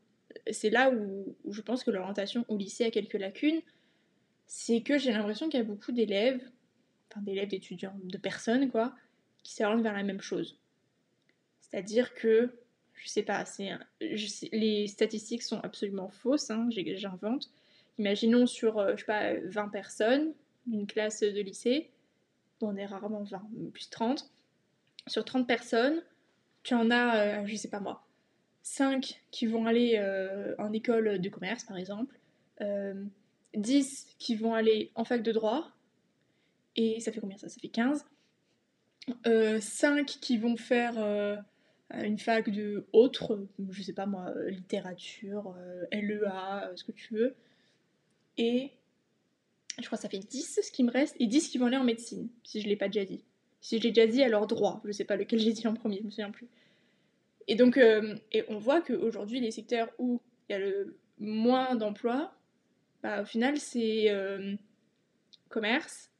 C'est 0.52 0.70
là 0.70 0.92
où, 0.92 1.36
je 1.50 1.62
pense 1.62 1.84
que 1.84 1.92
l'orientation 1.92 2.46
au 2.48 2.58
lycée 2.58 2.86
a 2.86 2.92
quelques 2.92 3.14
lacunes. 3.14 3.62
C'est 4.46 4.82
que 4.82 4.98
j'ai 4.98 5.12
l'impression 5.12 5.50
qu'il 5.50 5.60
y 5.60 5.64
a 5.64 5.66
beaucoup 5.66 5.92
d'élèves, 5.92 6.42
enfin 7.10 7.22
d'élèves, 7.22 7.50
d'étudiants, 7.50 7.98
de 8.04 8.18
personnes 8.18 8.70
quoi, 8.70 8.94
qui 9.42 9.54
s'orientent 9.54 9.84
vers 9.84 9.94
la 9.94 10.04
même 10.04 10.22
chose. 10.22 10.58
C'est-à-dire 11.62 12.14
que, 12.14 12.52
je 12.94 13.08
sais 13.08 13.24
pas, 13.24 13.46
les 14.00 14.88
statistiques 14.88 15.44
sont 15.44 15.60
absolument 15.62 16.10
fausses, 16.10 16.52
hein, 16.52 16.68
j'invente. 16.70 17.50
Imaginons 17.98 18.46
sur, 18.46 18.80
euh, 18.80 18.94
je 18.96 19.02
sais 19.02 19.06
pas, 19.06 19.34
20 19.46 19.70
personnes 19.70 20.34
d'une 20.66 20.88
classe 20.88 21.22
de 21.22 21.42
lycée, 21.42 21.90
on 22.62 22.76
est 22.78 22.86
rarement 22.86 23.24
20, 23.24 23.42
plus 23.74 23.90
30. 23.90 24.30
Sur 25.08 25.26
30 25.26 25.48
personnes, 25.48 26.02
tu 26.64 26.74
en 26.74 26.90
as, 26.92 27.42
euh, 27.42 27.46
je 27.46 27.56
sais 27.56 27.70
pas 27.70 27.80
moi, 27.80 28.06
5 28.63 29.22
qui 29.32 29.46
vont 29.46 29.65
aller 29.65 29.98
euh, 29.98 30.55
en 30.58 30.74
école 30.74 31.20
de 31.20 31.29
commerce 31.29 31.63
par 31.63 31.77
exemple, 31.77 32.17
10 33.55 34.08
qui 34.20 34.36
vont 34.36 34.53
aller 34.53 34.91
en 34.96 35.03
fac 35.03 35.22
de 35.22 35.32
droit, 35.32 35.70
et 36.75 37.00
ça 37.01 37.12
fait 37.12 37.20
combien 37.20 37.38
ça? 37.38 37.50
Ça 37.50 37.60
fait 37.60 37.67
15. 37.67 38.05
5 39.60 40.05
qui 40.05 40.38
vont 40.38 40.55
faire 40.55 40.98
une 42.01 42.17
fac 42.17 42.50
de 42.50 42.86
autre, 42.91 43.46
je 43.70 43.84
sais 43.84 43.93
pas 43.93 44.05
moi, 44.05 44.34
littérature, 44.48 45.55
euh, 45.58 45.86
LEA, 45.91 46.70
euh, 46.70 46.75
ce 46.75 46.84
que 46.84 46.91
tu 46.91 47.13
veux. 47.13 47.36
Et 48.38 48.72
je 49.79 49.86
crois 49.86 49.98
que 49.98 50.01
ça 50.01 50.10
fait 50.10 50.20
10 50.20 50.60
ce 50.63 50.72
qui 50.72 50.84
me 50.84 50.91
reste, 50.91 51.15
et 51.20 51.27
10 51.27 51.50
qui 51.50 51.58
vont 51.58 51.67
aller 51.67 51.77
en 51.77 51.84
médecine, 51.84 52.29
si 52.43 52.62
je 52.62 52.67
l'ai 52.67 52.75
pas 52.75 52.88
déjà 52.88 53.05
dit. 53.05 53.24
Si 53.62 53.77
je 53.77 53.84
l'ai 53.84 53.91
déjà 53.91 54.08
dit, 54.08 54.24
alors 54.24 54.48
droit, 54.48 54.82
je 54.86 54.91
sais 54.91 55.05
pas 55.05 55.15
lequel 55.15 55.39
j'ai 55.39 55.53
dit 55.53 55.67
en 55.67 55.74
premier, 55.74 56.00
je 56.00 56.03
me 56.03 56.10
souviens 56.10 56.32
plus. 56.32 56.48
Et 57.48 57.56
donc, 57.56 57.78
euh, 57.78 58.16
et 58.32 58.44
on 58.48 58.58
voit 58.58 58.82
qu'aujourd'hui, 58.82 59.40
les 59.40 59.52
secteurs 59.52 59.90
où 60.00 60.22
il 60.50 60.54
y 60.54 60.56
a 60.56 60.60
le 60.60 60.98
moins 61.20 61.76
d'emplois, 61.76 62.34
bah, 63.02 63.22
au 63.22 63.26
final, 63.26 63.58
c'est 63.58 64.08
commerce, 65.50 66.12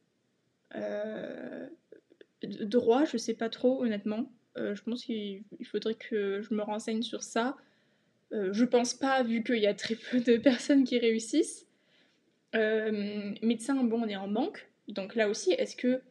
droit, 2.42 3.06
je 3.06 3.18
sais 3.18 3.34
pas 3.34 3.50
trop 3.50 3.82
honnêtement. 3.84 4.30
Euh, 4.58 4.76
je 4.76 4.84
pense 4.84 5.04
qu'il 5.04 5.44
faudrait 5.64 5.96
que 5.96 6.42
je 6.42 6.54
me 6.54 6.62
renseigne 6.62 7.02
sur 7.02 7.24
ça. 7.24 7.58
Euh, 8.32 8.52
je 8.54 8.66
pense 8.66 8.94
pas, 8.94 9.24
vu 9.24 9.44
qu'il 9.44 9.60
y 9.60 9.68
a 9.68 9.74
très 9.74 9.96
peu 9.96 10.20
de 10.20 10.38
personnes 10.44 10.84
qui 10.84 11.00
réussissent. 11.00 11.68
Euh, 12.56 13.34
médecin, 13.42 13.84
bon, 13.84 14.04
on 14.04 14.08
est 14.08 14.16
en 14.16 14.28
manque. 14.28 14.68
Donc 14.88 15.16
là 15.16 15.30
aussi, 15.30 15.52
est-ce 15.54 15.76
que 15.76 16.02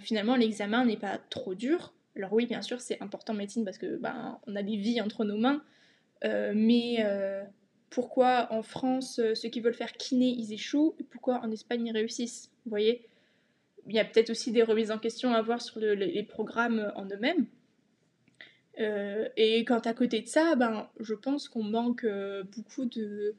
finalement 0.00 0.34
l'examen 0.34 0.84
n'est 0.84 0.96
pas 0.96 1.18
trop 1.30 1.54
dur? 1.54 1.94
Alors 2.16 2.32
oui, 2.32 2.46
bien 2.46 2.62
sûr, 2.62 2.80
c'est 2.80 3.00
important 3.02 3.34
médecine 3.34 3.64
parce 3.64 3.78
que 3.78 3.96
ben, 3.96 4.38
on 4.46 4.54
a 4.56 4.62
des 4.62 4.76
vies 4.76 5.00
entre 5.00 5.24
nos 5.24 5.36
mains. 5.36 5.62
mais 6.22 7.04
pourquoi 7.90 8.48
en 8.52 8.62
France, 8.62 9.20
ceux 9.34 9.48
qui 9.48 9.60
veulent 9.60 9.74
faire 9.74 9.92
kiné, 9.92 10.28
ils 10.28 10.52
échouent 10.52 10.94
et 10.98 11.04
pourquoi 11.04 11.40
en 11.44 11.50
Espagne, 11.50 11.86
ils 11.86 11.92
réussissent 11.92 12.50
Vous 12.64 12.70
voyez? 12.70 13.08
Il 13.86 13.94
y 13.94 13.98
a 13.98 14.04
peut-être 14.04 14.30
aussi 14.30 14.52
des 14.52 14.62
remises 14.62 14.90
en 14.90 14.98
question 14.98 15.34
à 15.34 15.42
voir 15.42 15.60
sur 15.60 15.78
les 15.80 16.22
programmes 16.22 16.92
en 16.96 17.04
eux-mêmes. 17.06 17.46
Euh, 18.80 19.28
et 19.36 19.64
quand 19.64 19.86
à 19.86 19.94
côté 19.94 20.20
de 20.20 20.28
ça, 20.28 20.56
ben, 20.56 20.88
je 21.00 21.14
pense 21.14 21.48
qu'on 21.48 21.62
manque 21.62 22.04
euh, 22.04 22.42
beaucoup 22.42 22.86
de, 22.86 23.34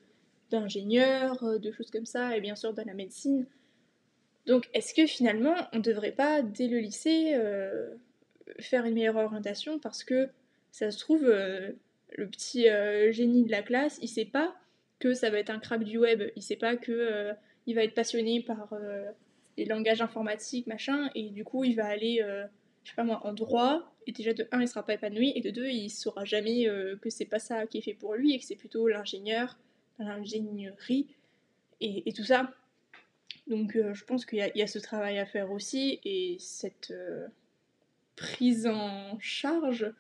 d'ingénieurs, 0.50 1.44
euh, 1.44 1.58
de 1.58 1.72
choses 1.72 1.91
comme 1.91 2.05
ça, 2.05 2.38
et 2.38 2.41
bien 2.41 2.55
sûr 2.55 2.74
dans 2.74 2.86
la 2.86 2.94
médecine. 2.94 3.46
Donc 4.46 4.70
est-ce 4.74 4.94
que 4.94 5.08
finalement 5.08 5.55
on 5.74 5.77
ne 5.77 5.82
devrait 5.82 6.12
pas, 6.12 6.41
dès 6.41 6.67
le 6.67 6.77
lycée, 6.77 7.36
faire 8.60 8.86
une 8.86 8.94
meilleure 8.94 9.16
orientation 9.16 9.80
parce 9.80 10.04
que 10.04 10.30
ça 10.72 10.92
se 10.92 11.00
trouve, 11.00 11.25
le 11.25 12.28
petit 12.30 12.68
génie 13.12 13.44
de 13.44 13.52
la 13.52 13.62
classe, 13.62 13.98
il 14.02 14.08
sait 14.08 14.25
pas 14.25 14.56
que 15.00 15.14
ça 15.14 15.30
va 15.30 15.40
être 15.40 15.50
un 15.50 15.60
crabe 15.60 15.84
du 15.84 15.98
web, 15.98 16.24
il 16.36 16.42
sait 16.42 16.56
pas 16.56 16.75
que 16.75 17.32
il 17.66 17.75
va 17.75 17.84
être 17.84 17.96
passionné 17.96 18.42
par 18.42 18.74
les 19.58 19.66
langages 19.66 20.02
informatiques, 20.02 20.68
machin, 20.68 21.10
et 21.16 21.30
du 21.30 21.44
coup, 21.44 21.64
il 21.64 21.75
va 21.75 21.86
aller, 21.86 22.22
euh, 22.22 22.46
je 22.84 22.90
sais 22.90 22.96
pas 22.96 23.04
moi, 23.04 23.25
en 23.25 23.34
droit, 23.34 23.94
et 24.08 24.12
déjà 24.12 24.34
de 24.34 24.48
1, 24.52 24.62
il 24.62 24.68
sera 24.68 24.86
pas 24.86 24.94
épanoui, 24.94 25.32
et 25.36 25.42
de 25.42 25.50
2, 25.50 25.68
il 25.68 25.90
saura 25.90 26.25
jamais 26.25 26.68
euh, 26.68 26.98
que 26.98 27.10
c'est 27.10 27.25
pas 27.25 27.40
ça 27.40 27.66
qui 27.66 27.78
est 27.78 27.82
fait 27.82 27.94
pour 27.94 28.16
lui, 28.16 28.34
et 28.34 28.40
que 28.40 28.46
c'est 28.46 28.56
plutôt 28.56 28.88
l'ingénieur, 28.88 29.58
l'ingénierie, 30.00 31.08
et, 31.82 32.12
tout 32.14 32.24
ça. 32.24 32.52
Donc, 33.48 33.75
euh, 33.75 33.94
je 33.94 34.04
pense 34.06 34.25
qu'il 34.25 34.40
y, 34.40 34.62
a 34.62 34.68
ce 34.68 34.80
travail 34.80 35.20
à 35.20 35.25
faire 35.25 35.52
aussi, 35.52 36.00
et 36.04 36.38
cette 36.40 36.94
prise 38.15 38.67
en 38.67 39.17
charge, 39.19 39.91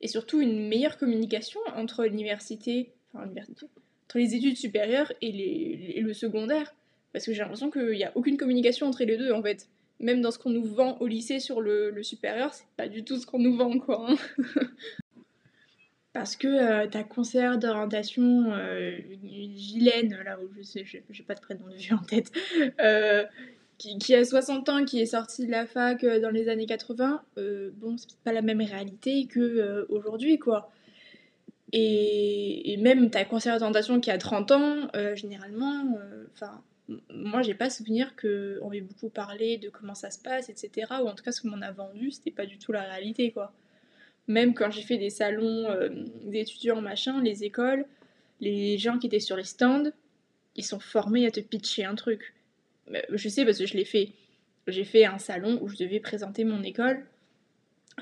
et 0.00 0.08
surtout 0.08 0.40
une 0.40 0.68
meilleure 0.68 0.98
communication 0.98 1.60
entre 1.76 2.04
l'université, 2.04 2.90
enfin, 3.12 3.24
l'université, 3.24 3.66
entre 4.06 4.18
les 4.18 4.34
études 4.34 4.56
supérieures 4.56 5.12
et, 5.20 5.30
les, 5.30 6.00
le 6.00 6.12
secondaire 6.14 6.74
parce 7.12 7.26
que 7.26 7.32
j'ai 7.32 7.40
l'impression 7.40 7.70
qu'il 7.70 7.90
n'y 7.90 8.04
a 8.04 8.12
aucune 8.14 8.36
communication 8.36 8.86
entre 8.86 9.04
les 9.04 9.16
deux 9.16 9.32
en 9.32 9.42
fait. 9.42 9.68
Même 9.98 10.22
dans 10.22 10.30
ce 10.30 10.38
qu'on 10.38 10.50
nous 10.50 10.64
vend 10.64 10.96
au 11.00 11.06
lycée 11.06 11.40
sur 11.40 11.60
le, 11.60 12.02
supérieur, 12.02 12.54
c'est 12.54 12.66
pas 12.76 12.88
du 12.88 13.04
tout 13.04 13.18
ce 13.18 13.26
qu'on 13.26 13.38
nous 13.38 13.56
vend 13.56 13.78
quoi. 13.78 14.10
Hein. 14.10 14.16
Parce 16.12 16.34
que 16.36 16.48
euh, 16.48 16.88
ta 16.88 17.04
conseillère 17.04 17.58
d'orientation, 17.58 18.52
euh, 18.52 18.98
là 20.24 20.38
où 20.40 20.48
je 20.56 20.62
sais, 20.62 20.84
j'ai 20.84 21.22
pas 21.22 21.34
de 21.34 21.40
prénom 21.40 21.68
de 21.68 21.74
vieux 21.74 21.94
en 21.94 22.02
tête, 22.02 22.32
euh, 22.80 23.24
qui, 23.80 24.14
a 24.14 24.24
60 24.24 24.68
ans, 24.68 24.84
qui 24.84 25.00
est 25.00 25.06
sortie 25.06 25.46
de 25.46 25.50
la 25.50 25.66
fac 25.66 26.04
dans 26.04 26.30
les 26.30 26.48
années 26.48 26.66
80, 26.66 27.22
bon, 27.76 27.96
c'est 27.96 28.16
pas 28.24 28.32
la 28.32 28.42
même 28.42 28.60
réalité 28.60 29.26
que 29.26 29.86
aujourd'hui 29.88 30.38
quoi. 30.38 30.70
Et, 31.72 32.76
même 32.80 33.10
ta 33.10 33.24
conseillère 33.24 33.58
d'orientation 33.58 34.00
qui 34.00 34.10
a 34.10 34.18
30 34.18 34.50
ans, 34.52 34.88
généralement, 35.14 35.98
enfin 36.34 36.62
moi 37.12 37.42
j'ai 37.42 37.54
pas 37.54 37.70
souvenir 37.70 38.14
qu'on 38.16 38.72
ait 38.72 38.80
beaucoup 38.80 39.08
parlé 39.08 39.58
de 39.58 39.68
comment 39.68 39.94
ça 39.94 40.10
se 40.10 40.18
passe, 40.18 40.48
etc. 40.48 40.92
Ou 41.02 41.08
en 41.08 41.14
tout 41.14 41.24
cas 41.24 41.32
ce 41.32 41.40
qu'on 41.40 41.62
a 41.62 41.72
vendu, 41.72 42.10
c'était 42.10 42.30
pas 42.30 42.46
du 42.46 42.58
tout 42.58 42.72
la 42.72 42.82
réalité 42.82 43.30
quoi. 43.32 43.52
Même 44.26 44.54
quand 44.54 44.70
j'ai 44.70 44.82
fait 44.82 44.98
des 44.98 45.10
salons 45.10 45.68
euh, 45.70 45.88
d'étudiants 46.24 46.80
machin, 46.80 47.20
les 47.22 47.44
écoles, 47.44 47.84
les 48.40 48.78
gens 48.78 48.98
qui 48.98 49.06
étaient 49.06 49.20
sur 49.20 49.36
les 49.36 49.44
stands, 49.44 49.90
ils 50.56 50.64
sont 50.64 50.80
formés 50.80 51.26
à 51.26 51.30
te 51.30 51.40
pitcher 51.40 51.84
un 51.84 51.94
truc. 51.94 52.34
Je 53.10 53.28
sais 53.28 53.44
parce 53.44 53.58
que 53.58 53.66
je 53.66 53.74
l'ai 53.74 53.84
fait. 53.84 54.12
J'ai 54.66 54.84
fait 54.84 55.04
un 55.04 55.18
salon 55.18 55.58
où 55.62 55.68
je 55.68 55.76
devais 55.76 56.00
présenter 56.00 56.44
mon 56.44 56.62
école 56.62 57.04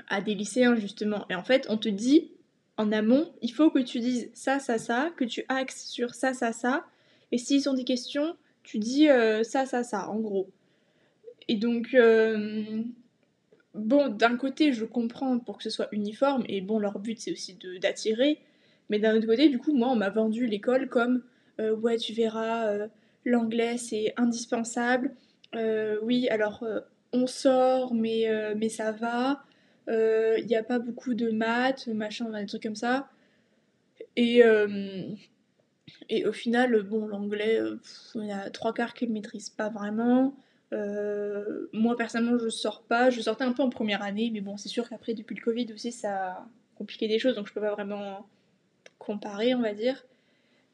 à 0.09 0.21
des 0.21 0.35
lycéens 0.35 0.77
justement. 0.77 1.27
Et 1.31 1.35
en 1.35 1.45
fait, 1.45 1.67
on 1.69 1.77
te 1.77 1.89
dit 1.89 2.31
en 2.77 2.93
amont, 2.93 3.33
il 3.43 3.53
faut 3.53 3.71
que 3.71 3.81
tu 3.81 3.99
dises 3.99 4.31
ça, 4.35 4.61
ça, 4.61 4.79
ça, 4.79 5.11
que 5.17 5.25
tu 5.25 5.45
axes 5.49 5.89
sur 5.89 6.15
ça, 6.15 6.33
ça, 6.33 6.53
ça. 6.53 6.87
Et 7.33 7.39
s'ils 7.39 7.69
ont 7.69 7.75
des 7.75 7.85
questions, 7.85 8.37
tu 8.63 8.79
dis 8.79 9.09
euh, 9.09 9.43
ça, 9.43 9.67
ça, 9.67 9.83
ça, 9.83 10.09
en 10.09 10.21
gros. 10.21 10.49
Et 11.49 11.57
donc, 11.57 11.95
euh, 11.95 12.83
bon, 13.75 14.09
d'un 14.09 14.37
côté, 14.37 14.73
je 14.73 14.85
comprends 14.85 15.39
pour 15.39 15.59
que 15.59 15.65
ce 15.65 15.71
soit 15.71 15.89
uniforme, 15.93 16.45
et 16.49 16.61
bon, 16.61 16.79
leur 16.79 16.99
but 17.01 17.19
c'est 17.19 17.33
aussi 17.33 17.59
d'attirer, 17.81 18.39
mais 18.91 18.99
d'un 18.99 19.17
autre 19.17 19.27
côté, 19.27 19.49
du 19.49 19.59
coup, 19.59 19.75
moi, 19.75 19.89
on 19.89 19.97
m'a 19.97 20.11
vendu 20.11 20.47
l'école 20.47 20.89
comme 20.89 21.23
euh, 21.61 21.75
ouais, 21.75 21.97
tu 21.97 22.13
verras, 22.13 22.89
l'anglais 23.29 23.79
c'est 23.79 24.15
indispensable. 24.17 25.15
oui, 26.03 26.29
alors 26.31 26.65
on 27.13 27.27
sort, 27.27 27.95
mais, 27.95 28.27
mais 28.57 28.69
ça 28.69 28.93
va. 28.93 29.43
Il 29.89 30.47
n'y 30.47 30.57
a 30.57 30.63
pas 30.63 30.79
beaucoup 30.79 31.15
de 31.15 31.31
maths, 31.31 31.87
machin, 31.89 32.31
des 32.31 32.47
trucs 32.47 32.63
comme 32.63 32.77
ça. 32.77 33.09
Et, 34.17 34.43
et 36.09 36.27
au 36.27 36.33
final, 36.33 36.83
bon, 36.83 37.07
l'anglais, 37.07 37.61
il 38.15 38.27
y 38.27 38.33
a 38.33 38.51
trois 38.51 38.75
quarts 38.75 38.95
qui 38.95 39.07
ne 39.09 39.13
maîtrisent 39.13 39.51
pas 39.51 39.69
vraiment. 39.71 40.35
Euh, 40.75 41.69
moi 41.73 41.97
personnellement 41.97 42.39
je 42.39 42.51
sors 42.51 42.83
pas, 42.83 43.09
je 43.09 43.21
sortais 43.23 43.45
un 43.45 43.53
peu 43.53 43.63
en 43.63 43.71
première 43.71 44.03
année, 44.03 44.31
mais 44.33 44.41
bon 44.41 44.57
c'est 44.57 44.69
sûr 44.69 44.89
qu'après 44.89 45.15
depuis 45.15 45.35
le 45.35 45.41
Covid 45.41 45.73
aussi 45.73 45.93
ça 45.93 46.33
a 46.33 46.47
compliqué 46.77 47.09
des 47.09 47.19
choses, 47.19 47.35
donc 47.37 47.49
je 47.49 47.55
peux 47.55 47.61
pas 47.61 47.73
vraiment 47.73 48.27
comparer 48.99 49.55
on 49.55 49.63
va 49.63 49.73
dire. 49.73 50.05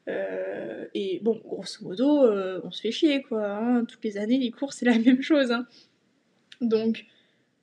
Euh, 0.07 0.85
et 0.93 1.19
bon 1.23 1.41
grosso 1.43 1.83
modo 1.83 2.23
euh, 2.25 2.61
on 2.63 2.69
se 2.69 2.79
fait 2.79 2.91
chier 2.91 3.23
quoi, 3.23 3.43
hein. 3.47 3.85
toutes 3.85 4.03
les 4.03 4.19
années 4.19 4.37
les 4.37 4.51
cours 4.51 4.71
c'est 4.71 4.85
la 4.85 4.99
même 4.99 5.21
chose. 5.21 5.51
Hein. 5.51 5.65
Donc 6.61 7.05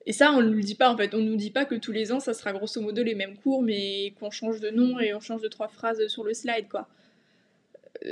et 0.07 0.13
ça 0.13 0.33
on 0.33 0.43
nous 0.43 0.53
le 0.53 0.63
dit 0.63 0.75
pas 0.75 0.91
en 0.91 0.97
fait, 0.97 1.15
on 1.15 1.21
nous 1.21 1.37
dit 1.37 1.51
pas 1.51 1.65
que 1.65 1.77
tous 1.77 1.93
les 1.93 2.13
ans 2.13 2.21
ça 2.21 2.35
sera 2.35 2.53
grosso 2.53 2.81
modo 2.81 3.03
les 3.03 3.15
mêmes 3.15 3.37
cours 3.37 3.63
mais 3.63 4.13
qu'on 4.19 4.31
change 4.31 4.61
de 4.61 4.71
nom 4.71 4.99
et 4.99 5.15
on 5.15 5.21
change 5.21 5.43
de 5.43 5.49
trois 5.49 5.69
phrases 5.69 6.07
sur 6.09 6.25
le 6.25 6.35
slide 6.35 6.69
quoi. 6.69 6.89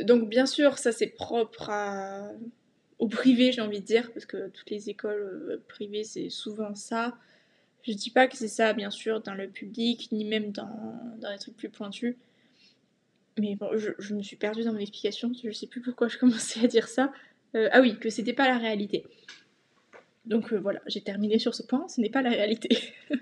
Donc 0.05 0.29
bien 0.29 0.47
sûr 0.47 0.79
ça 0.79 0.93
c'est 0.93 1.09
propre 1.09 1.71
à 1.71 2.31
au 3.01 3.09
privé, 3.09 3.51
j'ai 3.51 3.63
envie 3.63 3.81
de 3.81 3.87
dire, 3.87 4.13
parce 4.13 4.27
que 4.27 4.49
toutes 4.51 4.71
les 4.71 4.91
écoles 4.91 5.49
euh, 5.51 5.65
privées, 5.69 6.05
c'est 6.05 6.29
souvent 6.29 6.75
ça. 6.75 7.17
Je 7.83 7.93
dis 7.93 8.11
pas 8.11 8.29
que 8.29 8.37
c'est 8.37 8.47
ça, 8.47 8.75
bien 8.75 8.91
sûr, 8.91 9.23
dans 9.23 9.35
le 9.35 9.49
public, 9.49 10.13
ni 10.13 10.27
même 10.27 10.53
dans, 10.53 11.01
dans 11.19 11.31
les 11.31 11.39
trucs 11.39 11.57
plus 11.57 11.71
pointus. 11.71 12.15
Mais 13.41 13.57
bon, 13.57 13.71
je, 13.77 14.15
me 14.15 14.23
suis 14.23 14.37
perdue 14.37 14.63
dans 14.63 14.73
mon 14.73 14.79
explication, 14.79 15.33
je 15.43 15.51
sais 15.51 15.67
plus 15.67 15.81
pourquoi 15.81 16.09
je 16.09 16.19
commençais 16.19 16.63
à 16.63 16.67
dire 16.67 16.89
ça. 16.89 17.13
Euh, 17.57 17.69
ah 17.73 17.81
oui, 17.81 17.99
que 17.99 18.11
c'était 18.11 18.33
pas 18.33 18.47
la 18.47 18.59
réalité. 18.59 19.05
Donc 20.27 20.53
euh, 20.53 20.59
voilà, 20.59 20.81
j'ai 20.87 21.01
terminé 21.01 21.39
sur 21.39 21.55
ce 21.55 21.63
point, 21.63 21.89
ce 21.89 22.01
n'est 22.01 22.11
pas 22.11 22.23
la 22.23 22.31
réalité. 22.31 22.69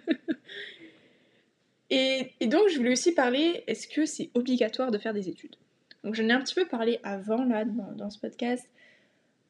et, 1.91 2.33
donc 2.47 2.69
je 2.69 2.77
voulais 2.77 2.93
aussi 2.93 3.13
parler, 3.13 3.63
est-ce 3.67 3.87
que 3.87 4.05
c'est 4.05 4.31
obligatoire 4.35 4.91
de 4.91 4.99
faire 4.99 5.15
des 5.15 5.29
études? 5.29 5.57
Donc 6.03 6.15
j'en 6.15 6.29
ai 6.29 6.33
un 6.33 6.41
petit 6.41 6.55
peu 6.55 6.67
parlé 6.67 6.99
avant 7.05 7.45
là 7.45 7.65
dans 7.65 8.11
ce 8.11 8.19
podcast, 8.19 8.69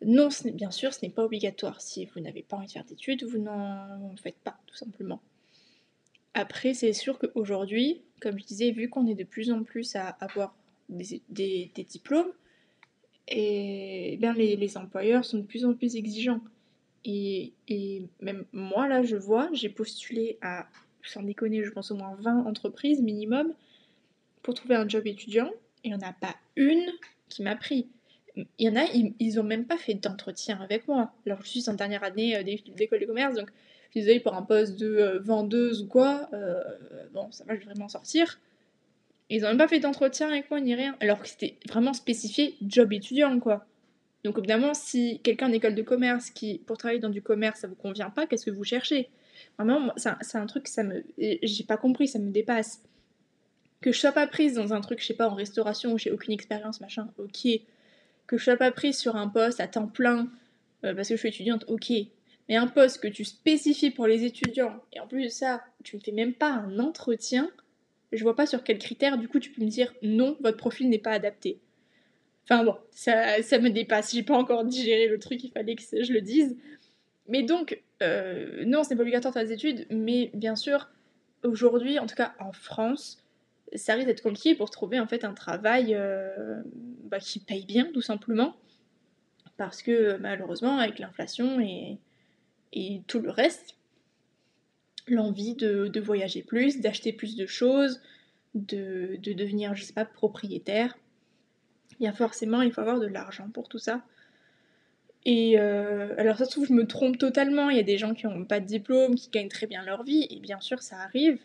non, 0.04 0.28
bien 0.44 0.70
sûr, 0.70 0.94
ce 0.94 1.04
n'est 1.04 1.10
pas 1.10 1.24
obligatoire. 1.24 1.80
Si 1.80 2.06
vous 2.06 2.20
n'avez 2.20 2.42
pas 2.42 2.56
envie 2.56 2.66
de 2.66 2.72
faire 2.72 2.84
d'études, 2.84 3.24
vous 3.24 3.38
n'en 3.38 4.14
faites 4.22 4.38
pas, 4.38 4.58
tout 4.66 4.76
simplement. 4.76 5.20
Après, 6.34 6.72
c'est 6.72 6.92
sûr 6.92 7.18
qu'aujourd'hui, 7.18 8.02
comme 8.20 8.38
je 8.38 8.44
disais, 8.44 8.70
vu 8.70 8.88
qu'on 8.88 9.06
est 9.06 9.14
de 9.14 9.24
plus 9.24 9.50
en 9.50 9.64
plus 9.64 9.96
à 9.96 10.08
avoir 10.08 10.54
des, 10.88 11.70
diplômes, 11.88 12.32
et 13.28 14.16
bien 14.20 14.32
les, 14.34 14.76
employeurs 14.76 15.24
sont 15.24 15.38
de 15.38 15.42
plus 15.42 15.64
en 15.64 15.74
plus 15.74 15.96
exigeants. 15.96 16.40
Et, 17.04 17.52
même 18.20 18.44
moi, 18.52 18.88
là, 18.88 19.02
je 19.02 19.16
vois, 19.16 19.48
j'ai 19.52 19.68
postulé 19.68 20.38
à, 20.42 20.66
sans 21.02 21.22
déconner, 21.22 21.64
je 21.64 21.70
pense 21.70 21.90
au 21.90 21.96
moins 21.96 22.16
20 22.20 22.44
entreprises 22.46 23.00
minimum 23.00 23.52
pour 24.42 24.54
trouver 24.54 24.74
un 24.74 24.88
job 24.88 25.06
étudiant, 25.06 25.50
et 25.84 25.88
il 25.88 25.90
n'y 25.90 25.96
en 25.96 26.08
a 26.08 26.12
pas 26.12 26.36
une 26.56 26.86
qui 27.28 27.42
m'a 27.42 27.56
pris 27.56 27.88
il 28.58 28.66
y 28.66 28.68
en 28.68 28.76
a, 28.76 28.84
ils, 29.18 29.34
n'ont 29.34 29.42
même 29.42 29.64
pas 29.64 29.76
fait 29.76 29.94
d'entretien 29.94 30.60
avec 30.60 30.86
moi. 30.88 31.12
Alors, 31.26 31.42
je 31.42 31.48
suis 31.48 31.68
en 31.68 31.74
dernière 31.74 32.04
année 32.04 32.36
euh, 32.36 32.42
d'école 32.42 33.00
de 33.00 33.06
commerce, 33.06 33.34
donc 33.34 33.48
je 33.86 33.92
suis 33.92 34.00
désolée 34.00 34.20
pour 34.20 34.34
un 34.34 34.42
poste 34.42 34.78
de 34.78 34.86
euh, 34.86 35.18
vendeuse 35.20 35.82
ou 35.82 35.88
quoi. 35.88 36.28
Euh, 36.32 36.62
bon, 37.12 37.30
ça 37.32 37.44
va, 37.44 37.54
je 37.54 37.60
vais 37.60 37.66
vraiment 37.66 37.88
sortir. 37.88 38.38
Ils 39.30 39.42
n'ont 39.42 39.48
même 39.48 39.58
pas 39.58 39.68
fait 39.68 39.80
d'entretien 39.80 40.28
avec 40.28 40.50
moi 40.50 40.60
ni 40.60 40.74
rien. 40.74 40.96
Alors 41.00 41.20
que 41.20 41.28
c'était 41.28 41.58
vraiment 41.68 41.92
spécifié 41.92 42.56
job 42.62 42.92
étudiant, 42.92 43.38
quoi. 43.40 43.66
Donc, 44.24 44.38
évidemment, 44.38 44.74
si 44.74 45.20
quelqu'un 45.22 45.48
d'école 45.48 45.74
de 45.74 45.82
commerce 45.82 46.30
qui, 46.30 46.58
pour 46.66 46.76
travailler 46.76 47.00
dans 47.00 47.08
du 47.08 47.22
commerce, 47.22 47.60
ça 47.60 47.68
vous 47.68 47.74
convient 47.74 48.10
pas, 48.10 48.26
qu'est-ce 48.26 48.46
que 48.46 48.50
vous 48.50 48.64
cherchez? 48.64 49.08
Vraiment, 49.58 49.92
c'est 49.96 50.38
un, 50.38 50.46
truc, 50.46 50.66
ça 50.66 50.82
me. 50.82 51.04
J'ai 51.18 51.64
pas 51.64 51.76
compris, 51.76 52.08
ça 52.08 52.18
me 52.18 52.30
dépasse. 52.30 52.82
Que 53.80 53.92
je 53.92 53.98
sois 53.98 54.12
pas 54.12 54.26
prise 54.26 54.54
dans 54.54 54.72
un 54.72 54.80
truc, 54.80 55.00
je 55.00 55.06
sais 55.06 55.14
pas, 55.14 55.28
en 55.28 55.34
restauration 55.34 55.92
où 55.92 55.98
j'ai 55.98 56.10
aucune 56.10 56.34
expérience, 56.34 56.80
machin, 56.80 57.08
ok 57.18 57.60
que 58.28 58.36
je 58.36 58.44
sois 58.44 58.56
pas 58.56 58.70
prise 58.70 58.96
sur 58.96 59.16
un 59.16 59.26
poste 59.26 59.58
à 59.58 59.66
temps 59.66 59.88
plein 59.88 60.28
euh, 60.84 60.94
parce 60.94 61.08
que 61.08 61.16
je 61.16 61.18
suis 61.18 61.30
étudiante, 61.30 61.64
ok. 61.66 61.90
Mais 62.48 62.56
un 62.56 62.68
poste 62.68 63.02
que 63.02 63.08
tu 63.08 63.24
spécifies 63.24 63.90
pour 63.90 64.06
les 64.06 64.24
étudiants, 64.24 64.80
et 64.92 65.00
en 65.00 65.08
plus 65.08 65.24
de 65.24 65.28
ça, 65.28 65.64
tu 65.82 65.96
ne 65.96 66.00
fais 66.00 66.12
même 66.12 66.34
pas 66.34 66.50
un 66.50 66.78
entretien, 66.78 67.50
je 68.12 68.22
vois 68.22 68.36
pas 68.36 68.46
sur 68.46 68.64
quels 68.64 68.78
critères, 68.78 69.18
du 69.18 69.28
coup, 69.28 69.38
tu 69.38 69.50
peux 69.50 69.62
me 69.62 69.68
dire 69.68 69.92
non, 70.02 70.36
votre 70.40 70.56
profil 70.56 70.88
n'est 70.88 70.98
pas 70.98 71.12
adapté. 71.12 71.60
Enfin 72.44 72.64
bon, 72.64 72.76
ça, 72.90 73.42
ça 73.42 73.58
me 73.58 73.68
dépasse, 73.68 74.14
j'ai 74.14 74.22
pas 74.22 74.36
encore 74.36 74.64
digéré 74.64 75.06
le 75.06 75.18
truc, 75.18 75.44
il 75.44 75.50
fallait 75.50 75.74
que 75.74 75.82
je 75.82 76.12
le 76.12 76.20
dise. 76.20 76.56
Mais 77.26 77.42
donc, 77.42 77.82
euh, 78.02 78.64
non, 78.64 78.84
ce 78.84 78.90
n'est 78.90 78.96
pas 78.96 79.02
obligatoire 79.02 79.34
de 79.34 79.38
faire 79.38 79.46
des 79.46 79.52
études, 79.52 79.86
mais 79.90 80.30
bien 80.32 80.56
sûr, 80.56 80.88
aujourd'hui, 81.44 81.98
en 81.98 82.06
tout 82.06 82.14
cas 82.14 82.34
en 82.40 82.52
France, 82.52 83.22
ça 83.74 83.94
risque 83.94 84.06
d'être 84.06 84.22
compliqué 84.22 84.54
pour 84.54 84.70
trouver 84.70 84.98
en 84.98 85.06
fait 85.06 85.24
un 85.24 85.34
travail 85.34 85.94
euh, 85.94 86.62
bah, 87.04 87.18
qui 87.18 87.38
paye 87.40 87.66
bien 87.66 87.90
tout 87.92 88.00
simplement 88.00 88.56
parce 89.58 89.82
que 89.82 90.16
malheureusement 90.18 90.78
avec 90.78 90.98
l'inflation 90.98 91.60
et, 91.60 91.98
et, 92.72 93.02
tout 93.06 93.20
le 93.20 93.30
reste 93.30 93.76
l'envie 95.14 95.54
de, 95.54 96.00
voyager 96.00 96.42
plus 96.42 96.80
d'acheter 96.80 97.12
plus 97.12 97.36
de 97.36 97.46
choses 97.46 98.00
de, 98.54 99.18
devenir 99.20 99.74
je 99.74 99.84
sais 99.84 99.92
pas 99.92 100.04
propriétaire 100.04 100.96
il 102.00 102.04
y 102.04 102.08
a 102.08 102.12
forcément 102.12 102.62
il 102.62 102.72
faut 102.72 102.80
avoir 102.80 103.00
de 103.00 103.06
l'argent 103.06 103.48
pour 103.52 103.68
tout 103.68 103.78
ça 103.78 104.02
et 105.24 105.58
euh, 105.58 106.14
alors 106.16 106.38
ça 106.38 106.44
se 106.44 106.50
trouve 106.50 106.66
je 106.66 106.72
me 106.72 106.86
trompe 106.86 107.18
totalement 107.18 107.70
il 107.70 107.76
y 107.76 107.80
a 107.80 107.84
des 107.84 107.98
gens 107.98 108.14
qui 108.14 108.26
n'ont 108.26 108.44
pas 108.44 108.60
de 108.60 108.66
diplôme 108.66 109.14
qui 109.14 109.30
gagnent 109.30 109.48
très 109.48 109.66
bien 109.66 109.84
leur 109.84 110.04
vie 110.04 110.26
et 110.30 110.40
bien 110.40 110.60
sûr 110.60 110.82
ça 110.82 110.96
arrive 110.98 111.38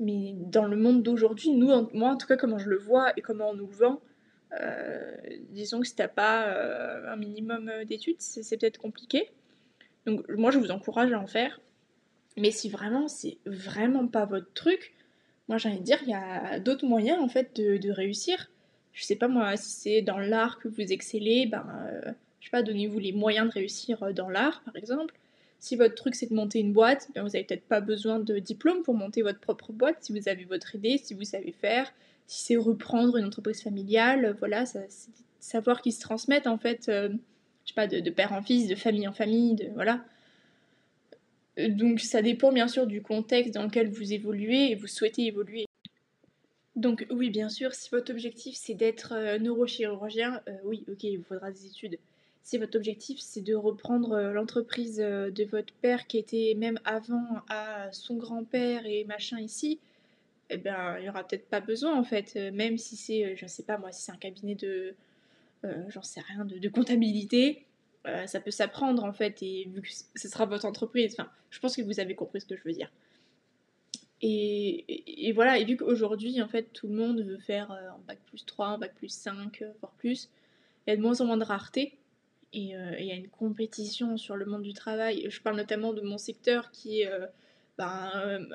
mais 0.00 0.32
dans 0.34 0.64
le 0.64 0.76
monde 0.76 1.02
d'aujourd'hui, 1.02 1.50
nous, 1.50 1.68
moi 1.92 2.08
en 2.08 2.16
tout 2.16 2.26
cas, 2.26 2.38
comment 2.38 2.58
je 2.58 2.70
le 2.70 2.78
vois 2.78 3.12
et 3.18 3.20
comment 3.20 3.50
on 3.50 3.54
nous 3.54 3.66
le 3.66 3.74
vend, 3.74 4.00
euh, 4.58 5.14
disons 5.50 5.80
que 5.80 5.86
si 5.86 5.94
t'as 5.94 6.08
pas 6.08 6.48
euh, 6.48 7.12
un 7.12 7.16
minimum 7.16 7.70
d'études, 7.86 8.16
c'est 8.18 8.58
peut-être 8.58 8.78
compliqué. 8.78 9.30
Donc 10.06 10.26
moi, 10.30 10.50
je 10.50 10.58
vous 10.58 10.70
encourage 10.70 11.12
à 11.12 11.20
en 11.20 11.26
faire. 11.26 11.60
Mais 12.36 12.50
si 12.50 12.68
vraiment 12.68 13.08
c'est 13.08 13.38
vraiment 13.46 14.06
pas 14.06 14.24
votre 14.24 14.52
truc, 14.54 14.94
moi 15.48 15.58
j'ai 15.58 15.68
envie 15.68 15.78
de 15.78 15.84
dire, 15.84 15.98
il 16.02 16.10
y 16.10 16.14
a 16.14 16.58
d'autres 16.60 16.86
moyens 16.86 17.20
en 17.20 17.28
fait 17.28 17.56
de, 17.56 17.90
réussir. 17.90 18.50
Je 18.92 19.04
sais 19.04 19.16
pas 19.16 19.28
moi, 19.28 19.56
si 19.56 19.70
c'est 19.70 20.02
dans 20.02 20.18
l'art 20.18 20.58
que 20.58 20.68
vous 20.68 20.92
excellez, 20.92 21.46
ben, 21.46 21.66
je 22.40 22.46
sais 22.46 22.50
pas, 22.50 22.62
donnez-vous 22.62 22.98
les 22.98 23.12
moyens 23.12 23.48
de 23.48 23.52
réussir 23.52 24.12
dans 24.14 24.28
l'art 24.28 24.62
par 24.64 24.76
exemple. 24.76 25.14
Si 25.58 25.76
votre 25.76 25.94
truc 25.94 26.14
c'est 26.14 26.30
de 26.30 26.34
monter 26.34 26.60
une 26.60 26.72
boîte, 26.72 27.08
ben, 27.14 27.22
vous 27.22 27.28
n'avez 27.28 27.44
peut-être 27.44 27.66
pas 27.66 27.80
besoin 27.80 28.18
de 28.18 28.38
diplôme 28.38 28.82
pour 28.82 28.94
monter 28.94 29.22
votre 29.22 29.40
propre 29.40 29.72
boîte 29.72 29.96
si 30.00 30.12
vous 30.18 30.28
avez 30.28 30.44
votre 30.44 30.74
idée, 30.74 30.98
si 30.98 31.14
vous 31.14 31.24
savez 31.24 31.52
faire. 31.52 31.92
Si 32.26 32.44
c'est 32.46 32.56
reprendre 32.56 33.16
une 33.16 33.24
entreprise 33.24 33.62
familiale, 33.62 34.36
voilà, 34.38 34.64
ça, 34.64 34.80
c'est 34.88 35.10
savoir 35.40 35.82
qui 35.82 35.92
se 35.92 36.00
transmettent 36.00 36.46
en 36.46 36.58
fait, 36.58 36.88
euh, 36.88 37.08
je 37.64 37.70
sais 37.70 37.74
pas, 37.74 37.86
de, 37.86 38.10
père 38.10 38.32
en 38.32 38.42
fils, 38.42 38.68
de 38.68 38.74
famille 38.74 39.08
en 39.08 39.12
famille, 39.12 39.54
de 39.54 39.68
voilà. 39.74 40.04
Euh, 41.58 41.68
donc 41.68 42.00
ça 42.00 42.22
dépend 42.22 42.52
bien 42.52 42.68
sûr 42.68 42.86
du 42.86 43.02
contexte 43.02 43.54
dans 43.54 43.64
lequel 43.64 43.90
vous 43.90 44.12
évoluez 44.12 44.70
et 44.70 44.74
vous 44.74 44.86
souhaitez 44.86 45.26
évoluer. 45.26 45.66
Donc 46.76 47.06
oui, 47.10 47.30
bien 47.30 47.48
sûr, 47.48 47.74
si 47.74 47.90
votre 47.90 48.12
objectif 48.12 48.54
c'est 48.56 48.74
d'être 48.74 49.12
euh, 49.12 49.38
neurochirurgien, 49.38 50.40
oui, 50.64 50.84
ok, 50.88 51.04
il 51.04 51.18
vous 51.18 51.24
faudra 51.24 51.50
des 51.50 51.66
études 51.66 51.98
si 52.42 52.58
votre 52.58 52.76
objectif 52.76 53.20
c'est 53.20 53.42
de 53.42 53.54
reprendre 53.54 54.12
euh, 54.12 54.32
l'entreprise 54.32 55.00
euh, 55.00 55.30
de 55.30 55.44
votre 55.44 55.72
père 55.74 56.06
qui 56.06 56.18
était 56.18 56.54
même 56.56 56.80
avant 56.84 57.42
à 57.48 57.92
son 57.92 58.16
grand-père 58.16 58.86
et 58.86 59.04
machin 59.04 59.38
ici, 59.38 59.78
eh 60.50 60.56
ben 60.56 60.96
il 60.98 61.02
n'y 61.02 61.08
aura 61.08 61.22
peut-être 61.24 61.48
pas 61.48 61.60
besoin 61.60 61.96
en 61.96 62.02
fait, 62.02 62.32
euh, 62.36 62.50
même 62.50 62.76
si 62.76 62.96
c'est, 62.96 63.36
je 63.36 63.44
ne 63.44 63.48
sais 63.48 63.62
pas 63.62 63.78
moi, 63.78 63.92
si 63.92 64.02
c'est 64.02 64.12
un 64.12 64.16
cabinet 64.16 64.56
de, 64.56 64.94
j'en 65.88 66.02
sais 66.02 66.20
rien, 66.20 66.44
de, 66.44 66.68
comptabilité, 66.68 67.66
ça 68.26 68.40
peut 68.40 68.50
s'apprendre 68.50 69.04
en 69.04 69.12
fait 69.12 69.42
et 69.42 69.68
vu 69.68 69.82
que 69.82 69.88
ce 69.88 70.28
sera 70.28 70.46
votre 70.46 70.64
entreprise, 70.64 71.14
enfin 71.18 71.30
je 71.50 71.58
pense 71.60 71.76
que 71.76 71.82
vous 71.82 72.00
avez 72.00 72.14
compris 72.14 72.40
ce 72.40 72.46
que 72.46 72.56
je 72.56 72.62
veux 72.64 72.72
dire. 72.72 72.90
Et, 74.22 75.32
voilà, 75.34 75.58
et 75.58 75.64
vu 75.64 75.76
qu'aujourd'hui, 75.76 76.42
en 76.42 76.48
fait, 76.48 76.72
tout 76.74 76.86
le 76.88 76.94
monde 76.94 77.22
veut 77.22 77.38
faire 77.38 77.70
un 77.70 77.98
bac 78.06 78.18
plus 78.26 78.44
3, 78.44 78.66
un 78.66 78.78
bac 78.78 78.94
plus 78.94 79.08
5, 79.08 79.64
voire 79.80 79.92
plus, 79.92 80.28
il 80.86 80.90
y 80.90 80.92
a 80.92 80.96
de 80.96 81.00
moins 81.00 81.20
en 81.20 81.24
moins 81.24 81.38
de 81.38 81.44
rareté. 81.44 81.96
Et 82.52 82.72
il 82.72 83.04
y 83.06 83.12
a 83.12 83.14
une 83.14 83.28
compétition 83.28 84.16
sur 84.16 84.36
le 84.36 84.44
monde 84.44 84.62
du 84.62 84.74
travail. 84.74 85.26
Je 85.30 85.40
parle 85.40 85.56
notamment 85.56 85.92
de 85.92 86.02
mon 86.02 86.18
secteur 86.18 86.70
qui 86.70 87.02
est 87.02 87.10
ben, 87.78 88.46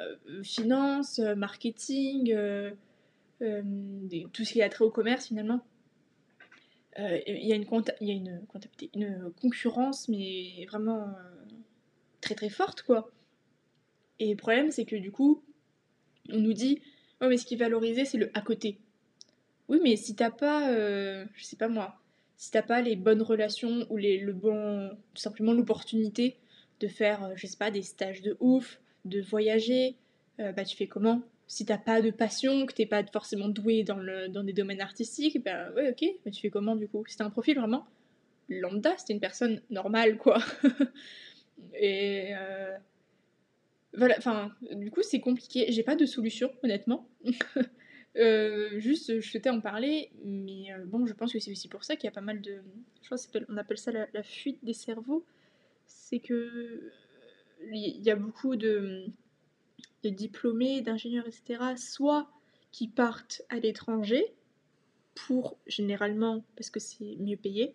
finance, 0.44 1.20
marketing, 1.20 2.36
tout 3.40 4.46
ce 4.46 4.52
qui 4.52 4.62
a 4.62 4.70
trait 4.70 4.86
au 4.86 4.92
commerce 4.92 5.28
finalement. 5.28 5.66
Il 6.98 7.46
y 7.46 7.52
a, 7.52 7.56
une, 7.56 7.66
y 8.02 8.12
a 8.12 8.14
une, 8.94 9.32
concurrence, 9.42 10.08
mais 10.08 10.66
vraiment 10.70 11.14
très 12.22 12.36
très 12.36 12.50
forte 12.50 12.84
quoi. 12.84 13.12
Et 14.20 14.30
le 14.30 14.38
problème, 14.38 14.72
c'est 14.72 14.86
que 14.86 14.96
du 14.96 15.12
coup, 15.12 15.44
on 16.30 16.40
nous 16.40 16.54
dit 16.54 16.82
Oh, 17.22 17.28
mais 17.28 17.38
ce 17.38 17.46
qui 17.46 17.56
est 17.56 17.58
valorisé, 17.58 18.06
c'est 18.06 18.18
le 18.18 18.32
à 18.34 18.42
côté. 18.42 18.78
Oui, 19.68 19.80
mais 19.84 19.98
si 19.98 20.16
t'as 20.16 20.32
pas, 20.32 20.72
je 20.72 21.44
sais 21.44 21.58
pas 21.58 21.68
moi, 21.68 22.00
si 22.38 22.52
t'as 22.52 22.62
pas 22.62 22.82
les 22.82 22.96
bonnes 22.96 23.22
relations 23.22 23.86
ou 23.90 23.98
les, 23.98 24.20
le 24.20 24.34
bon, 24.34 24.92
simplement 25.16 25.54
l'opportunité 25.54 26.38
de 26.80 26.88
faire, 26.88 27.24
euh, 27.24 27.34
je 27.36 27.48
sais 27.48 27.58
pas, 27.58 27.72
des 27.72 27.82
stages 27.82 28.22
de 28.22 28.36
ouf, 28.40 28.80
de 29.06 29.22
voyager, 29.22 29.96
euh, 30.40 30.52
bah 30.52 30.66
tu 30.66 30.76
fais 30.76 30.88
comment? 30.88 31.22
Si 31.48 31.66
t'as 31.66 31.78
pas 31.78 32.02
de 32.02 32.10
passion, 32.10 32.66
que 32.66 32.74
t'es 32.74 32.86
pas 32.86 33.04
forcément 33.12 33.50
doué 33.50 33.84
dans, 33.84 33.98
le, 33.98 34.28
des 34.28 34.54
domaines 34.54 34.82
artistiques, 34.82 35.44
bah 35.44 35.72
ouais, 35.76 35.92
ok, 35.92 36.10
mais 36.26 36.32
tu 36.32 36.42
fais 36.42 36.50
comment 36.50 36.76
du 36.76 36.88
coup? 36.88 37.04
T'as 37.18 37.26
un 37.26 37.30
profil 37.30 37.58
vraiment 37.58 37.86
lambda, 38.50 38.96
c'était 38.98 39.14
une 39.14 39.20
personne 39.20 39.62
normale 39.70 40.18
quoi. 40.18 40.38
Et 41.80 42.36
euh, 42.36 42.76
voilà, 43.94 44.16
enfin, 44.18 44.52
du 44.72 44.92
coup 44.92 45.02
c'est 45.04 45.20
compliqué. 45.20 45.72
J'ai 45.72 45.84
pas 45.84 45.96
de 45.96 46.06
solution 46.06 46.52
honnêtement. 46.64 47.08
Euh, 48.18 48.80
juste, 48.80 49.20
je 49.20 49.30
souhaitais 49.30 49.50
en 49.50 49.60
parler, 49.60 50.10
mais 50.24 50.72
euh, 50.72 50.86
bon, 50.86 51.06
je 51.06 51.12
pense 51.12 51.34
que 51.34 51.40
c'est 51.40 51.52
aussi 51.52 51.68
pour 51.68 51.84
ça 51.84 51.98
qu'il 51.98 52.06
y 52.06 52.08
a 52.08 52.14
pas 52.14 52.22
mal 52.22 52.40
de. 52.40 52.62
Je 53.02 53.10
crois 53.10 53.18
qu'on 53.46 53.58
appelle 53.58 53.78
ça 53.78 53.92
la, 53.92 54.24
fuite 54.24 54.64
des 54.64 54.72
cerveaux. 54.72 55.26
C'est 55.86 56.20
que. 56.20 56.92
Il 57.74 58.02
y 58.02 58.10
a 58.10 58.16
beaucoup 58.16 58.56
de, 58.56 59.06
de 60.06 60.10
diplômés, 60.10 60.82
d'ingénieurs, 60.82 61.28
etc., 61.28 61.76
soit 61.78 62.30
qui 62.72 62.88
partent 62.88 63.42
à 63.50 63.58
l'étranger, 63.58 64.34
pour 65.14 65.58
généralement 65.66 66.44
parce 66.58 66.70
que 66.70 66.80
c'est 66.80 67.16
mieux 67.20 67.38
payé, 67.38 67.74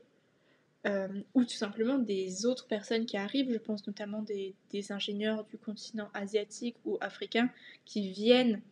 euh, 0.86 1.08
ou 1.34 1.44
tout 1.44 1.56
simplement 1.56 1.98
des 1.98 2.46
autres 2.46 2.66
personnes 2.66 3.06
qui 3.06 3.16
arrivent, 3.16 3.52
je 3.52 3.58
pense 3.58 3.86
notamment 3.86 4.22
des, 4.22 4.54
des 4.70 4.92
ingénieurs 4.92 5.44
du 5.44 5.58
continent 5.58 6.08
asiatique 6.14 6.76
ou 6.84 6.98
africain 7.00 7.50
qui 7.84 8.10
viennent 8.10 8.62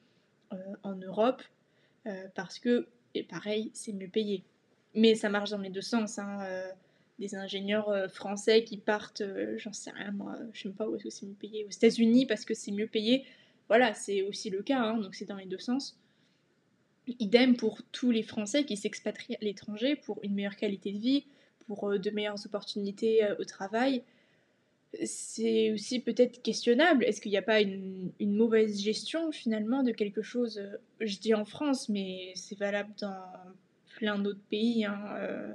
en 0.83 0.95
Europe 0.95 1.43
euh, 2.07 2.27
parce 2.35 2.59
que, 2.59 2.87
et 3.15 3.23
pareil, 3.23 3.71
c'est 3.75 3.93
mieux 3.93 4.09
payé. 4.09 4.45
Mais 4.95 5.15
ça 5.15 5.29
marche 5.29 5.51
dans 5.51 5.59
les 5.59 5.71
deux 5.71 5.83
sens. 5.83 6.19
Hein, 6.19 6.39
euh, 6.43 6.71
des 7.19 7.35
ingénieurs 7.35 7.89
euh, 7.89 8.09
français 8.09 8.63
qui 8.63 8.77
partent, 8.77 9.23
j'en 9.57 9.73
sais 9.73 9.91
rien 9.91 10.13
moi, 10.13 10.37
je 10.53 10.63
sais 10.63 10.69
pas 10.69 10.89
où 10.89 10.95
est-ce 10.95 11.05
que 11.05 11.11
c'est 11.11 11.27
mieux 11.27 11.35
payé, 11.35 11.65
aux 11.65 11.71
États-Unis 11.71 12.27
parce 12.27 12.45
que 12.45 12.55
c'est 12.55 12.71
mieux 12.71 12.87
payé. 12.87 13.25
Voilà, 13.69 13.95
c'est 13.95 14.23
aussi 14.23 14.51
le 14.51 14.63
cas, 14.63 14.81
hein, 14.81 14.99
donc 14.99 15.15
c'est 15.15 15.27
dans 15.27 15.37
les 15.37 15.47
deux 15.47 15.59
sens. 15.59 15.99
Idem 17.07 17.57
pour 17.57 17.83
tous 17.93 18.11
les 18.11 18.23
Français 18.23 18.65
qui 18.65 18.77
s'expatrient 18.77 19.37
à 19.37 19.45
l'étranger 19.45 19.97
pour 19.97 20.19
une 20.23 20.35
meilleure 20.35 20.57
qualité 20.57 20.93
de 20.93 20.99
vie, 20.99 21.25
pour 21.67 21.99
de 21.99 22.11
meilleures 22.11 22.45
opportunités 22.47 23.27
au 23.39 23.45
travail 23.45 24.03
c'est 25.05 25.73
aussi 25.73 26.01
peut-être 26.01 26.43
questionnable. 26.43 27.05
Est-ce 27.05 27.21
qu'il 27.21 27.31
n'y 27.31 27.39
a 27.39 27.43
pas 27.43 27.61
une, 27.61 28.13
mauvaise 28.21 28.81
gestion 28.81 29.33
finalement 29.33 29.83
de 29.83 29.93
quelque 29.93 30.23
chose 30.23 30.59
euh, 30.59 30.77
Je 31.01 31.19
dis 31.19 31.35
en 31.35 31.45
France, 31.45 31.89
mais 31.89 32.33
c'est 32.35 32.59
valable 32.59 32.93
dans 33.01 33.23
plein 33.97 34.19
d'autres 34.19 34.45
pays. 34.51 34.85
Hein, 34.85 35.01
euh, 35.17 35.53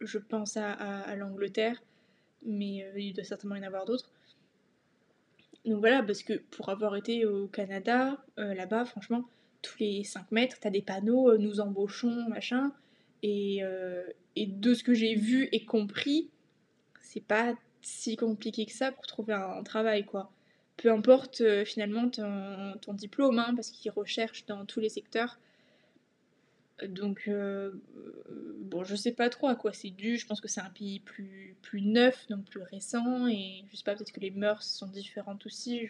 je 0.00 0.18
pense 0.18 0.56
à, 0.56 1.14
l'Angleterre, 1.16 1.82
mais 2.44 2.84
euh, 2.84 2.98
il 3.00 3.12
doit 3.12 3.24
certainement 3.24 3.56
y 3.56 3.60
en 3.60 3.64
avoir 3.64 3.84
d'autres. 3.84 4.10
Donc 5.66 5.80
voilà, 5.80 6.02
parce 6.02 6.22
que 6.22 6.34
pour 6.34 6.68
avoir 6.68 6.96
été 6.96 7.26
au 7.26 7.48
Canada, 7.48 8.24
là-bas, 8.36 8.84
franchement, 8.84 9.24
tous 9.62 9.78
les 9.80 10.04
5 10.04 10.30
mètres, 10.30 10.58
t'as 10.60 10.70
des 10.70 10.82
panneaux, 10.82 11.36
nous 11.36 11.60
embauchons, 11.60 12.28
machin. 12.28 12.72
Et, 13.22 13.62
et 14.36 14.46
de 14.46 14.74
ce 14.74 14.84
que 14.84 14.94
j'ai 14.94 15.16
vu 15.16 15.48
et 15.50 15.64
compris, 15.64 16.30
c'est 17.00 17.24
pas 17.24 17.54
si 17.86 18.16
compliqué 18.16 18.66
que 18.66 18.72
ça 18.72 18.92
pour 18.92 19.06
trouver 19.06 19.32
un, 19.32 19.62
travail, 19.62 20.04
quoi. 20.04 20.30
Peu 20.76 20.92
importe 20.92 21.40
euh, 21.40 21.64
finalement 21.64 22.10
ton, 22.10 22.92
diplôme, 22.92 23.38
hein, 23.38 23.54
parce 23.54 23.70
qu'ils 23.70 23.90
recherchent 23.90 24.44
dans 24.44 24.66
tous 24.66 24.80
les 24.80 24.90
secteurs. 24.90 25.38
Donc, 26.84 27.24
euh, 27.26 27.72
bon, 28.60 28.84
je 28.84 28.94
sais 28.96 29.12
pas 29.12 29.30
trop 29.30 29.48
à 29.48 29.54
quoi 29.54 29.72
c'est 29.72 29.90
dû. 29.90 30.18
Je 30.18 30.26
pense 30.26 30.40
que 30.40 30.48
c'est 30.48 30.60
un 30.60 30.70
pays 30.70 31.00
plus, 31.00 31.56
plus 31.62 31.80
neuf, 31.80 32.26
donc 32.28 32.44
plus 32.44 32.60
récent. 32.60 33.26
Et 33.26 33.64
je 33.70 33.76
sais 33.76 33.84
pas, 33.84 33.94
peut-être 33.94 34.12
que 34.12 34.20
les 34.20 34.30
mœurs 34.30 34.62
sont 34.62 34.88
différentes 34.88 35.46
aussi. 35.46 35.88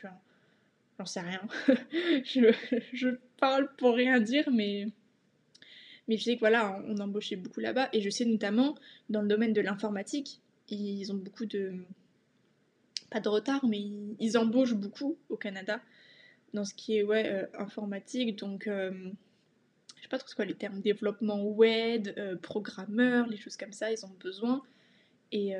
J'en 0.98 1.06
sais 1.06 1.20
rien. 1.20 1.42
je, 2.24 2.54
je, 2.92 3.08
parle 3.38 3.74
pour 3.76 3.94
rien 3.94 4.20
dire, 4.20 4.48
mais, 4.52 4.86
mais 6.06 6.16
je 6.16 6.24
sais 6.24 6.34
que 6.34 6.40
voilà, 6.40 6.80
on 6.86 6.98
embauchait 6.98 7.36
beaucoup 7.36 7.60
là-bas. 7.60 7.88
Et 7.92 8.00
je 8.00 8.08
sais 8.08 8.24
notamment 8.24 8.76
dans 9.10 9.22
le 9.22 9.28
domaine 9.28 9.52
de 9.52 9.60
l'informatique, 9.60 10.40
ils 10.68 11.10
ont 11.12 11.16
beaucoup 11.16 11.46
de. 11.46 11.74
Pas 13.10 13.20
de 13.20 13.28
retard, 13.28 13.64
mais 13.66 13.80
ils, 14.18 14.36
embauchent 14.36 14.74
beaucoup 14.74 15.16
au 15.28 15.36
Canada 15.36 15.80
dans 16.54 16.64
ce 16.64 16.74
qui 16.74 16.96
est 16.96 17.02
ouais, 17.04 17.28
euh, 17.28 17.46
informatique. 17.56 18.36
Donc, 18.36 18.66
euh, 18.66 18.90
sais 20.06 20.10
pas 20.10 20.18
trop 20.18 20.28
ce 20.28 20.34
quoi 20.34 20.44
les 20.44 20.54
termes 20.54 20.80
développement 20.80 21.42
web, 21.42 22.08
euh, 22.16 22.36
programmeur, 22.36 23.26
les 23.28 23.36
choses 23.36 23.56
comme 23.56 23.72
ça, 23.72 23.92
ils 23.92 24.04
ont 24.04 24.14
besoin. 24.20 24.62
Et, 25.32 25.54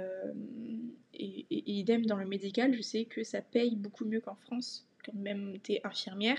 et, 1.13 1.47
idem 1.51 2.07
dans 2.07 2.17
le 2.17 2.27
médical, 2.27 2.73
je 2.73 2.83
sais 2.83 3.05
que 3.05 3.25
ça 3.25 3.43
paye 3.43 3.75
beaucoup 3.75 4.05
mieux 4.05 4.21
qu'en 4.21 4.37
France. 4.37 4.87
Quand 5.05 5.15
même, 5.15 5.59
t'es 5.63 5.81
infirmière, 5.83 6.39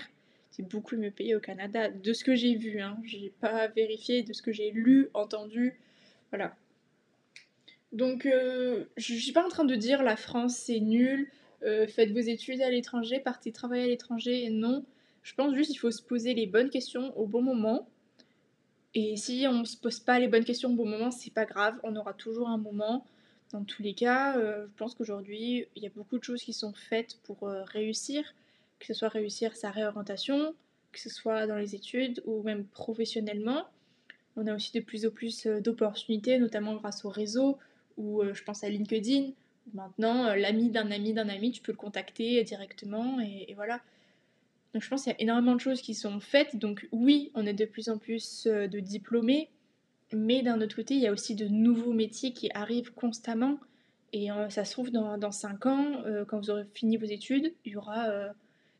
c'est 0.50 0.66
beaucoup 0.66 0.96
mieux 0.96 1.10
payé 1.10 1.36
au 1.36 1.40
Canada. 1.40 1.90
De 1.90 2.12
ce 2.14 2.24
que 2.24 2.34
j'ai 2.34 2.56
vu, 2.56 2.80
hein, 2.80 2.98
j'ai 3.04 3.32
pas 3.40 3.68
vérifié, 3.68 4.22
de 4.22 4.32
ce 4.32 4.40
que 4.40 4.50
j'ai 4.50 4.70
lu, 4.70 5.08
entendu. 5.12 5.78
Voilà, 6.30 6.56
donc, 7.92 8.26
euh, 8.26 8.84
je 8.96 9.14
suis 9.14 9.32
pas 9.32 9.44
en 9.44 9.48
train 9.48 9.64
de 9.64 9.74
dire 9.74 10.02
la 10.02 10.16
France 10.16 10.56
c'est 10.56 10.80
nul, 10.80 11.30
euh, 11.62 11.86
faites 11.86 12.12
vos 12.12 12.18
études 12.18 12.60
à 12.60 12.70
l'étranger, 12.70 13.18
partez 13.20 13.50
travailler 13.52 13.84
à 13.84 13.86
l'étranger. 13.86 14.50
Non, 14.50 14.84
je 15.22 15.34
pense 15.34 15.54
juste 15.54 15.70
qu'il 15.70 15.80
faut 15.80 15.90
se 15.90 16.02
poser 16.02 16.34
les 16.34 16.46
bonnes 16.46 16.70
questions 16.70 17.16
au 17.18 17.26
bon 17.26 17.42
moment. 17.42 17.88
Et 18.94 19.16
si 19.16 19.46
on 19.48 19.64
se 19.64 19.76
pose 19.76 20.00
pas 20.00 20.18
les 20.18 20.28
bonnes 20.28 20.44
questions 20.44 20.70
au 20.70 20.74
bon 20.74 20.86
moment, 20.86 21.10
c'est 21.10 21.32
pas 21.32 21.44
grave, 21.44 21.78
on 21.82 21.94
aura 21.96 22.14
toujours 22.14 22.48
un 22.48 22.58
moment. 22.58 23.04
Dans 23.52 23.64
tous 23.64 23.82
les 23.82 23.94
cas, 23.94 24.36
euh, 24.36 24.66
je 24.66 24.76
pense 24.76 24.94
qu'aujourd'hui, 24.94 25.66
il 25.76 25.82
y 25.82 25.86
a 25.86 25.90
beaucoup 25.94 26.18
de 26.18 26.24
choses 26.24 26.42
qui 26.42 26.52
sont 26.52 26.72
faites 26.72 27.18
pour 27.24 27.40
réussir, 27.42 28.34
que 28.78 28.86
ce 28.86 28.94
soit 28.94 29.08
réussir 29.08 29.56
sa 29.56 29.70
réorientation, 29.70 30.54
que 30.92 31.00
ce 31.00 31.10
soit 31.10 31.46
dans 31.46 31.56
les 31.56 31.74
études 31.74 32.22
ou 32.24 32.42
même 32.42 32.64
professionnellement. 32.64 33.66
On 34.36 34.46
a 34.46 34.54
aussi 34.54 34.72
de 34.72 34.80
plus 34.80 35.06
en 35.06 35.10
plus 35.10 35.46
d'opportunités, 35.46 36.38
notamment 36.38 36.76
grâce 36.76 37.04
au 37.04 37.10
réseau, 37.10 37.58
ou 37.96 38.22
euh, 38.22 38.32
je 38.34 38.42
pense 38.44 38.64
à 38.64 38.68
LinkedIn. 38.68 39.32
Maintenant, 39.74 40.26
euh, 40.26 40.36
l'ami 40.36 40.70
d'un 40.70 40.90
ami 40.90 41.12
d'un 41.12 41.28
ami, 41.28 41.50
tu 41.50 41.60
peux 41.60 41.72
le 41.72 41.78
contacter 41.78 42.42
directement 42.44 43.20
et, 43.20 43.52
voilà. 43.54 43.80
Donc 44.74 44.82
je 44.82 44.88
pense 44.88 45.04
qu'il 45.04 45.12
y 45.12 45.14
a 45.14 45.20
énormément 45.20 45.54
de 45.54 45.60
choses 45.60 45.80
qui 45.80 45.94
sont 45.94 46.20
faites. 46.20 46.56
Donc 46.56 46.88
oui, 46.92 47.30
on 47.34 47.46
est 47.46 47.54
de 47.54 47.64
plus 47.64 47.88
en 47.88 47.98
plus 47.98 48.46
euh, 48.46 48.68
de 48.68 48.80
diplômés, 48.80 49.50
mais 50.12 50.42
d'un 50.42 50.60
autre 50.60 50.76
côté, 50.76 50.94
il 50.94 51.00
y 51.00 51.06
a 51.06 51.12
aussi 51.12 51.34
de 51.34 51.46
nouveaux 51.46 51.92
métiers 51.92 52.32
qui 52.32 52.50
arrivent 52.54 52.92
constamment. 52.92 53.58
Et 54.14 54.28
ça 54.48 54.64
se 54.64 54.72
trouve, 54.72 54.90
dans, 54.90 55.18
dans 55.18 55.32
5 55.32 55.66
ans, 55.66 56.02
quand 56.28 56.38
vous 56.38 56.48
aurez 56.48 56.64
fini 56.72 56.96
vos 56.96 57.04
études, 57.04 57.52
il 57.66 57.72
y 57.72 57.76
aura 57.76 58.10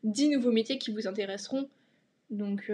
10 0.03 0.31
nouveaux 0.31 0.53
métiers 0.53 0.79
qui 0.79 0.91
vous 0.91 1.07
intéresseront. 1.07 1.69
Donc 2.31 2.73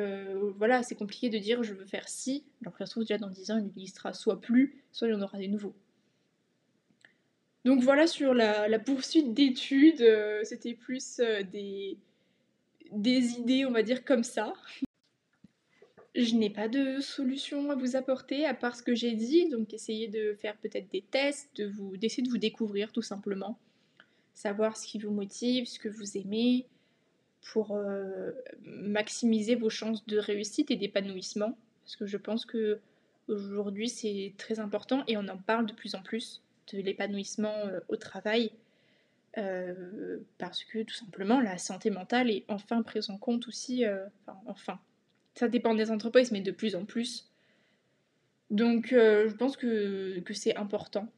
voilà, 0.56 0.84
c'est 0.84 0.94
compliqué 0.94 1.30
de 1.30 1.38
dire 1.38 1.64
je 1.64 1.74
veux 1.74 1.84
faire 1.84 2.08
ci. 2.08 2.44
Alors 2.62 2.78
ça 2.78 2.86
se 2.86 2.92
trouve, 2.92 3.02
déjà 3.02 3.18
dans 3.18 3.28
10 3.28 3.50
ans, 3.50 3.58
il 3.58 3.64
n'existera 3.64 4.12
soit 4.12 4.40
plus, 4.40 4.84
soit 4.92 5.08
il 5.08 5.10
y 5.10 5.14
en 5.14 5.22
aura 5.22 5.36
des 5.36 5.48
nouveaux. 5.48 5.74
Donc 7.64 7.80
voilà 7.80 8.06
sur 8.06 8.34
la, 8.34 8.78
poursuite 8.78 9.32
d'études, 9.32 10.02
euh, 10.02 10.40
c'était 10.44 10.74
plus 10.74 11.20
euh, 11.20 11.42
des, 11.42 11.96
des 12.94 13.32
idées, 13.32 13.66
on 13.66 13.70
va 13.70 13.82
dire 13.82 14.04
comme 14.04 14.24
ça. 14.24 14.52
Je 16.14 16.34
n'ai 16.36 16.50
pas 16.50 16.68
de 16.68 17.00
solution 17.00 17.70
à 17.70 17.74
vous 17.74 17.96
apporter 17.96 18.46
à 18.46 18.54
part 18.54 18.76
ce 18.76 18.82
que 18.82 18.94
j'ai 18.94 19.12
dit, 19.12 19.48
donc 19.48 19.74
essayez 19.74 20.06
de 20.06 20.34
faire 20.34 20.56
peut-être 20.58 20.88
des 20.90 21.02
tests, 21.02 21.50
de 21.56 21.66
vous, 21.66 21.96
d'essayer 21.96 22.22
de 22.22 22.30
vous 22.30 22.38
découvrir 22.38 22.92
tout 22.92 23.02
simplement, 23.02 23.58
savoir 24.32 24.76
ce 24.76 24.86
qui 24.86 24.98
vous 24.98 25.10
motive, 25.10 25.66
ce 25.66 25.80
que 25.80 25.88
vous 25.88 26.16
aimez, 26.16 26.66
pour 27.52 27.72
euh, 27.72 28.30
maximiser 28.62 29.56
vos 29.56 29.70
chances 29.70 30.06
de 30.06 30.18
réussite 30.18 30.70
et 30.70 30.76
d'épanouissement, 30.76 31.58
parce 31.82 31.96
que 31.96 32.06
je 32.06 32.16
pense 32.16 32.46
que 32.46 32.80
aujourd'hui 33.28 33.88
c'est 33.88 34.34
très 34.38 34.60
important 34.60 35.02
et 35.08 35.16
on 35.16 35.26
en 35.28 35.36
parle 35.36 35.66
de 35.66 35.72
plus 35.72 35.94
en 35.94 36.02
plus 36.02 36.42
de 36.72 36.78
l'épanouissement 36.78 37.66
euh, 37.66 37.80
au 37.88 37.96
travail. 37.96 38.52
Parce 40.38 40.64
que 40.64 40.82
tout 40.82 40.94
simplement 40.94 41.40
la 41.40 41.58
santé 41.58 41.90
mentale 41.90 42.30
est 42.30 42.44
enfin 42.48 42.82
prise 42.82 43.10
en 43.10 43.18
compte 43.18 43.48
aussi, 43.48 43.84
enfin, 43.86 44.38
enfin, 44.46 44.80
ça 45.34 45.48
dépend 45.48 45.74
des 45.74 45.90
entreprises, 45.90 46.30
mais 46.30 46.40
de 46.40 46.52
plus 46.52 46.76
en 46.76 46.84
plus. 46.84 47.30
Donc 48.50 48.88
je 48.90 49.34
pense 49.34 49.56
que, 49.56 50.20
que 50.20 50.34
c'est 50.34 50.56
important 50.56 51.08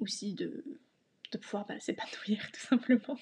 aussi 0.00 0.34
de, 0.34 0.64
de 1.32 1.38
pouvoir 1.38 1.66
bah, 1.66 1.80
s'épanouir 1.80 2.50
tout 2.52 2.60
simplement. 2.60 3.18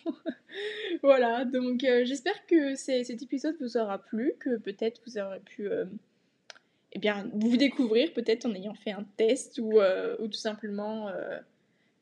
voilà, 1.02 1.44
donc 1.44 1.80
j'espère 1.80 2.46
que 2.46 2.74
cet 2.74 3.22
épisode 3.22 3.56
vous 3.60 3.76
aura 3.76 3.98
plu, 3.98 4.34
que 4.40 4.56
peut-être 4.58 5.00
vous 5.06 5.18
aurez 5.18 5.40
pu 5.40 5.68
eh 6.94 6.98
bien, 6.98 7.30
vous 7.32 7.56
découvrir 7.56 8.12
peut-être 8.12 8.44
en 8.44 8.54
ayant 8.54 8.74
fait 8.74 8.92
un 8.92 9.04
test 9.16 9.58
ou 9.58 9.80
tout 10.18 10.32
simplement 10.32 11.10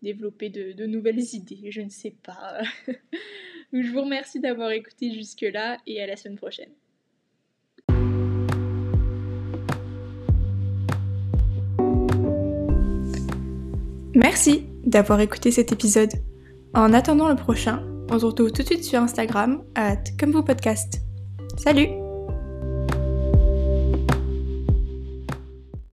développer 0.02 0.48
de, 0.48 0.86
nouvelles 0.86 1.20
idées, 1.34 1.70
je 1.70 1.80
ne 1.80 1.90
sais 1.90 2.14
pas. 2.22 2.60
je 3.72 3.90
vous 3.92 4.02
remercie 4.02 4.40
d'avoir 4.40 4.70
écouté 4.70 5.12
jusque-là 5.12 5.78
et 5.86 6.02
à 6.02 6.06
la 6.06 6.16
semaine 6.16 6.36
prochaine. 6.36 6.70
Merci 14.14 14.64
d'avoir 14.84 15.20
écouté 15.20 15.50
cet 15.50 15.72
épisode. 15.72 16.10
En 16.74 16.92
attendant 16.92 17.28
le 17.28 17.36
prochain, 17.36 17.86
on 18.10 18.18
se 18.18 18.26
retrouve 18.26 18.52
tout 18.52 18.62
de 18.62 18.66
suite 18.66 18.84
sur 18.84 19.00
Instagram, 19.00 19.64
at 19.74 20.02
comme 20.18 20.32
Salut 21.56 21.99